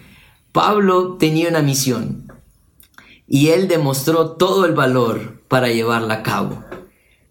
Pablo 0.53 1.17
tenía 1.19 1.49
una 1.49 1.63
misión 1.63 2.26
y 3.29 3.49
él 3.49 3.69
demostró 3.69 4.33
todo 4.33 4.67
el 4.67 4.73
valor 4.73 5.41
para 5.49 5.69
llevarla 5.69 6.15
a 6.15 6.23
cabo. 6.23 6.65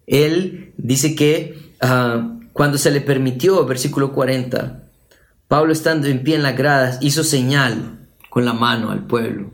Él 0.07 0.73
dice 0.77 1.15
que 1.15 1.71
ah, 1.81 2.37
cuando 2.53 2.77
se 2.77 2.91
le 2.91 3.01
permitió, 3.01 3.65
versículo 3.65 4.13
40, 4.13 4.83
Pablo 5.47 5.71
estando 5.71 6.07
en 6.07 6.23
pie 6.23 6.35
en 6.35 6.43
las 6.43 6.57
gradas 6.57 6.97
hizo 7.01 7.23
señal 7.23 8.07
con 8.29 8.45
la 8.45 8.53
mano 8.53 8.91
al 8.91 9.05
pueblo 9.05 9.51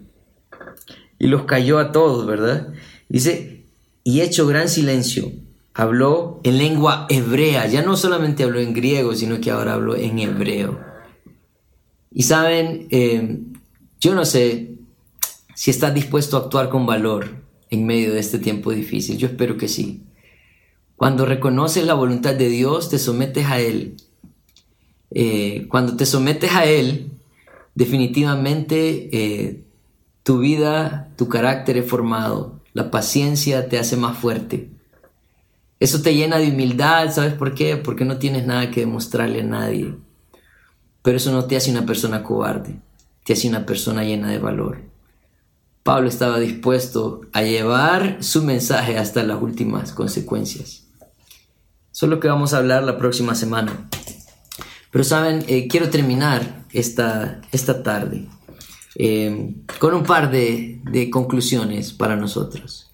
y 1.21 1.27
los 1.27 1.43
cayó 1.43 1.77
a 1.77 1.91
todos, 1.91 2.25
¿verdad? 2.25 2.69
Dice, 3.07 3.65
y 4.03 4.21
hecho 4.21 4.47
gran 4.47 4.67
silencio, 4.67 5.31
habló 5.75 6.39
en 6.43 6.57
lengua 6.57 7.05
hebrea, 7.09 7.67
ya 7.67 7.83
no 7.83 7.95
solamente 7.95 8.43
habló 8.43 8.59
en 8.59 8.73
griego, 8.73 9.13
sino 9.13 9.39
que 9.39 9.51
ahora 9.51 9.73
habló 9.73 9.95
en 9.95 10.17
hebreo. 10.17 10.79
Y 12.11 12.23
saben, 12.23 12.87
eh, 12.89 13.39
yo 13.99 14.15
no 14.15 14.25
sé 14.25 14.70
si 15.61 15.69
estás 15.69 15.93
dispuesto 15.93 16.37
a 16.37 16.39
actuar 16.39 16.69
con 16.69 16.87
valor 16.87 17.35
en 17.69 17.85
medio 17.85 18.13
de 18.13 18.19
este 18.19 18.39
tiempo 18.39 18.71
difícil, 18.71 19.19
yo 19.19 19.27
espero 19.27 19.57
que 19.57 19.67
sí. 19.67 20.01
Cuando 20.95 21.23
reconoces 21.23 21.85
la 21.85 21.93
voluntad 21.93 22.33
de 22.33 22.49
Dios, 22.49 22.89
te 22.89 22.97
sometes 22.97 23.45
a 23.45 23.59
Él. 23.59 23.95
Eh, 25.11 25.67
cuando 25.69 25.95
te 25.95 26.07
sometes 26.07 26.51
a 26.55 26.65
Él, 26.65 27.11
definitivamente 27.75 29.15
eh, 29.15 29.63
tu 30.23 30.39
vida, 30.39 31.11
tu 31.15 31.29
carácter 31.29 31.77
es 31.77 31.87
formado, 31.87 32.59
la 32.73 32.89
paciencia 32.89 33.69
te 33.69 33.77
hace 33.77 33.97
más 33.97 34.17
fuerte. 34.17 34.71
Eso 35.79 36.01
te 36.01 36.15
llena 36.15 36.39
de 36.39 36.49
humildad, 36.49 37.11
¿sabes 37.13 37.35
por 37.35 37.53
qué? 37.53 37.77
Porque 37.77 38.03
no 38.03 38.17
tienes 38.17 38.47
nada 38.47 38.71
que 38.71 38.79
demostrarle 38.79 39.41
a 39.41 39.43
nadie. 39.43 39.93
Pero 41.03 41.17
eso 41.17 41.31
no 41.31 41.45
te 41.45 41.55
hace 41.55 41.69
una 41.69 41.85
persona 41.85 42.23
cobarde, 42.23 42.79
te 43.23 43.33
hace 43.33 43.47
una 43.47 43.63
persona 43.63 44.03
llena 44.03 44.31
de 44.31 44.39
valor. 44.39 44.90
Pablo 45.83 46.09
estaba 46.09 46.39
dispuesto 46.39 47.21
a 47.33 47.41
llevar 47.41 48.17
su 48.23 48.43
mensaje 48.43 48.97
hasta 48.97 49.23
las 49.23 49.41
últimas 49.41 49.93
consecuencias. 49.93 50.87
Eso 51.91 52.05
es 52.05 52.09
lo 52.09 52.19
que 52.19 52.27
vamos 52.27 52.53
a 52.53 52.57
hablar 52.57 52.83
la 52.83 52.97
próxima 52.97 53.35
semana. 53.35 53.89
Pero 54.91 55.03
saben, 55.03 55.43
eh, 55.47 55.67
quiero 55.67 55.89
terminar 55.89 56.65
esta, 56.71 57.41
esta 57.51 57.81
tarde 57.81 58.27
eh, 58.95 59.55
con 59.79 59.93
un 59.93 60.03
par 60.03 60.29
de, 60.31 61.09
conclusiones 61.11 61.93
para 61.93 62.15
nosotros. 62.15 62.91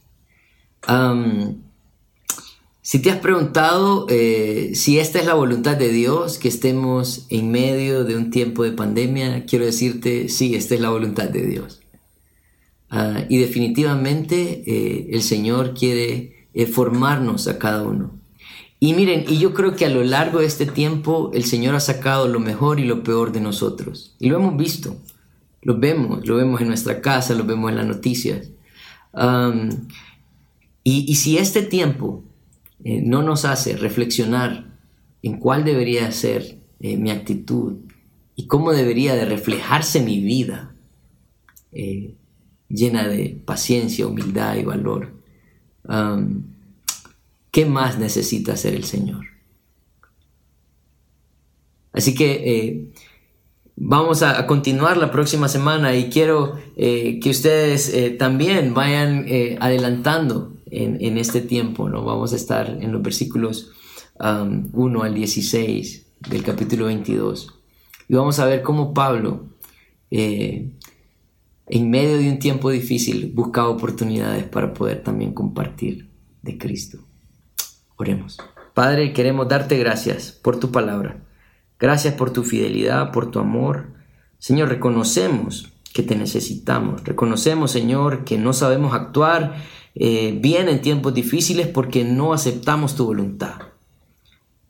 si 2.81 3.01
te 3.01 3.11
has 3.11 3.17
preguntado 3.17 4.05
eh, 4.09 4.71
si 4.75 4.99
esta 4.99 5.19
es 5.19 5.25
la 5.25 5.33
voluntad 5.33 5.75
de 5.75 5.89
Dios, 5.89 6.37
que 6.37 6.47
estemos 6.47 7.25
en 7.29 7.51
medio 7.51 8.05
de 8.05 8.15
un 8.15 8.31
tiempo 8.31 8.63
de 8.63 8.71
pandemia, 8.71 9.45
quiero 9.45 9.65
decirte, 9.65 10.29
sí, 10.29 10.55
esta 10.55 10.75
es 10.75 10.81
la 10.81 10.89
voluntad 10.89 11.29
de 11.29 11.45
Dios. 11.45 11.81
Ah, 12.89 13.25
y 13.27 13.37
definitivamente 13.37 14.63
eh, 14.65 15.09
el 15.11 15.21
Señor 15.21 15.73
quiere 15.73 16.47
formarnos 16.71 17.47
a 17.47 17.59
cada 17.59 17.83
uno. 17.83 18.17
Y 18.79 18.93
miren, 18.93 19.25
y 19.27 19.39
yo 19.39 19.53
creo 19.53 19.75
que 19.75 19.85
a 19.85 19.89
lo 19.89 20.03
largo 20.03 20.39
de 20.39 20.45
este 20.45 20.65
tiempo 20.65 21.31
el 21.33 21.43
Señor 21.43 21.75
ha 21.75 21.79
sacado 21.79 22.27
lo 22.27 22.39
mejor 22.39 22.79
y 22.79 22.85
lo 22.85 23.03
peor 23.03 23.31
de 23.31 23.41
nosotros. 23.41 24.15
Y 24.19 24.29
lo 24.29 24.37
hemos 24.37 24.57
visto. 24.57 24.97
Lo 25.61 25.77
vemos, 25.77 26.25
lo 26.27 26.35
vemos 26.35 26.61
en 26.61 26.67
nuestra 26.67 27.01
casa, 27.01 27.33
lo 27.33 27.43
vemos 27.43 27.71
en 27.71 27.77
las 27.77 27.87
noticias. 27.87 28.49
y, 30.83 31.15
si 31.15 31.37
este 31.37 31.63
tiempo 31.63 32.23
eh, 32.83 33.01
no 33.03 33.23
nos 33.23 33.43
hace 33.45 33.75
reflexionar 33.75 34.67
en 35.23 35.39
cuál 35.39 35.65
debería 35.65 36.11
ser 36.11 36.59
eh, 36.79 36.95
mi 36.97 37.09
actitud 37.09 37.77
y 38.35 38.45
cómo 38.45 38.71
debería 38.71 39.15
de 39.15 39.25
reflejarse 39.25 40.01
mi 40.01 40.19
vida 40.19 40.73
eh, 41.71 42.13
llena 42.69 43.07
de 43.07 43.41
paciencia, 43.45 44.07
humildad 44.07 44.55
y 44.55 44.63
valor, 44.63 45.13
¿qué 47.51 47.65
más 47.65 47.97
necesita 47.97 48.53
hacer 48.53 48.75
el 48.75 48.83
Señor? 48.83 49.25
Así 51.93 52.13
que 52.13 52.91
Vamos 53.79 54.23
a, 54.23 54.47
continuar 54.47 54.97
la 54.97 55.11
próxima 55.11 55.47
semana 55.47 55.95
y 55.95 56.09
quiero 56.09 56.55
eh, 56.75 57.19
que 57.21 57.29
ustedes 57.29 57.93
eh, 57.93 58.09
también 58.09 58.73
vayan 58.73 59.25
eh, 59.27 59.55
adelantando 59.61 60.53
en, 60.65 61.19
este 61.19 61.41
tiempo. 61.41 61.87
¿no? 61.87 62.03
Vamos 62.03 62.33
a 62.33 62.37
estar 62.37 62.75
en 62.81 62.91
los 62.91 63.03
versículos 63.03 63.71
1 64.19 65.03
al 65.03 65.13
16 65.13 66.07
del 66.27 66.43
capítulo 66.43 66.87
22. 66.87 67.53
Y 68.09 68.15
vamos 68.15 68.39
a 68.39 68.47
ver 68.47 68.63
cómo 68.63 68.95
Pablo, 68.95 69.45
en 71.69 71.89
medio 71.89 72.17
de 72.17 72.29
un 72.29 72.39
tiempo 72.39 72.69
difícil, 72.69 73.31
buscaba 73.33 73.69
oportunidades 73.69 74.45
para 74.45 74.73
poder 74.73 75.03
también 75.03 75.33
compartir 75.33 76.09
de 76.41 76.57
Cristo. 76.57 76.99
Oremos. 77.97 78.37
Padre, 78.73 79.11
queremos 79.11 79.47
darte 79.47 79.77
gracias 79.77 80.31
por 80.31 80.59
tu 80.59 80.71
palabra. 80.71 81.23
Gracias 81.79 82.13
por 82.13 82.31
tu 82.31 82.43
fidelidad, 82.43 83.11
por 83.11 83.31
tu 83.31 83.39
amor. 83.39 83.93
Señor, 84.39 84.69
reconocemos 84.69 85.73
que 85.93 86.03
te 86.03 86.15
necesitamos. 86.15 87.03
Reconocemos, 87.03 87.71
Señor, 87.71 88.23
que 88.23 88.37
no 88.37 88.53
sabemos 88.53 88.93
actuar 88.93 89.55
eh, 89.95 90.37
bien 90.39 90.69
en 90.69 90.81
tiempos 90.81 91.13
difíciles 91.13 91.67
porque 91.67 92.03
no 92.03 92.33
aceptamos 92.33 92.95
tu 92.95 93.05
voluntad. 93.05 93.55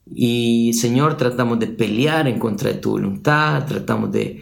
Y, 0.10 0.74
Señor, 0.74 1.18
tratamos 1.18 1.60
de 1.60 1.68
pelear 1.68 2.28
en 2.28 2.40
contra 2.40 2.70
de 2.70 2.78
tu 2.78 2.92
voluntad, 2.92 3.66
tratamos 3.66 4.10
de, 4.12 4.42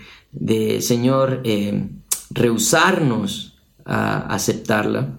Señor, 0.81 1.41
eh, 1.43 1.89
rehusarnos 2.35 3.57
a 3.83 4.27
aceptarla. 4.27 5.17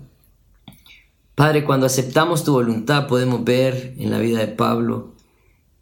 Padre, 1.34 1.64
cuando 1.64 1.86
aceptamos 1.86 2.44
tu 2.44 2.52
voluntad 2.52 3.08
podemos 3.08 3.42
ver 3.42 3.94
en 3.98 4.10
la 4.10 4.18
vida 4.18 4.38
de 4.38 4.46
Pablo 4.46 5.14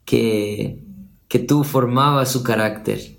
que 0.07 0.85
que 1.35 1.41
tú 1.41 1.65
formabas 1.65 2.31
su 2.31 2.45
carácter, 2.45 3.19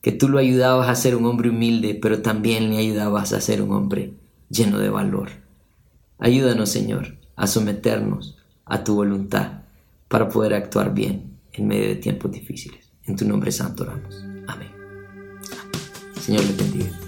que 0.00 0.10
tú 0.10 0.30
lo 0.30 0.38
ayudabas 0.38 0.88
a 0.88 0.94
ser 0.94 1.16
un 1.16 1.26
hombre 1.26 1.50
humilde, 1.50 1.98
pero 2.00 2.22
también 2.22 2.70
le 2.70 2.78
ayudabas 2.78 3.34
a 3.34 3.42
ser 3.42 3.60
un 3.60 3.72
hombre 3.72 4.14
lleno 4.48 4.78
de 4.78 4.88
valor. 4.88 5.28
Ayúdanos, 6.18 6.70
Señor, 6.70 7.18
a 7.36 7.46
someternos 7.46 8.38
a 8.64 8.84
tu 8.84 8.94
voluntad 8.94 9.64
para 10.08 10.30
poder 10.30 10.54
actuar 10.54 10.94
bien 10.94 11.36
en 11.52 11.66
medio 11.66 11.88
de 11.88 11.96
tiempos 11.96 12.32
difíciles. 12.32 12.90
En 13.04 13.16
tu 13.16 13.28
nombre 13.28 13.52
santo 13.52 13.82
oramos. 13.82 14.24
Amén. 14.46 14.70
Señor, 16.18 16.44
le 16.44 16.52
bendiga. 16.52 17.01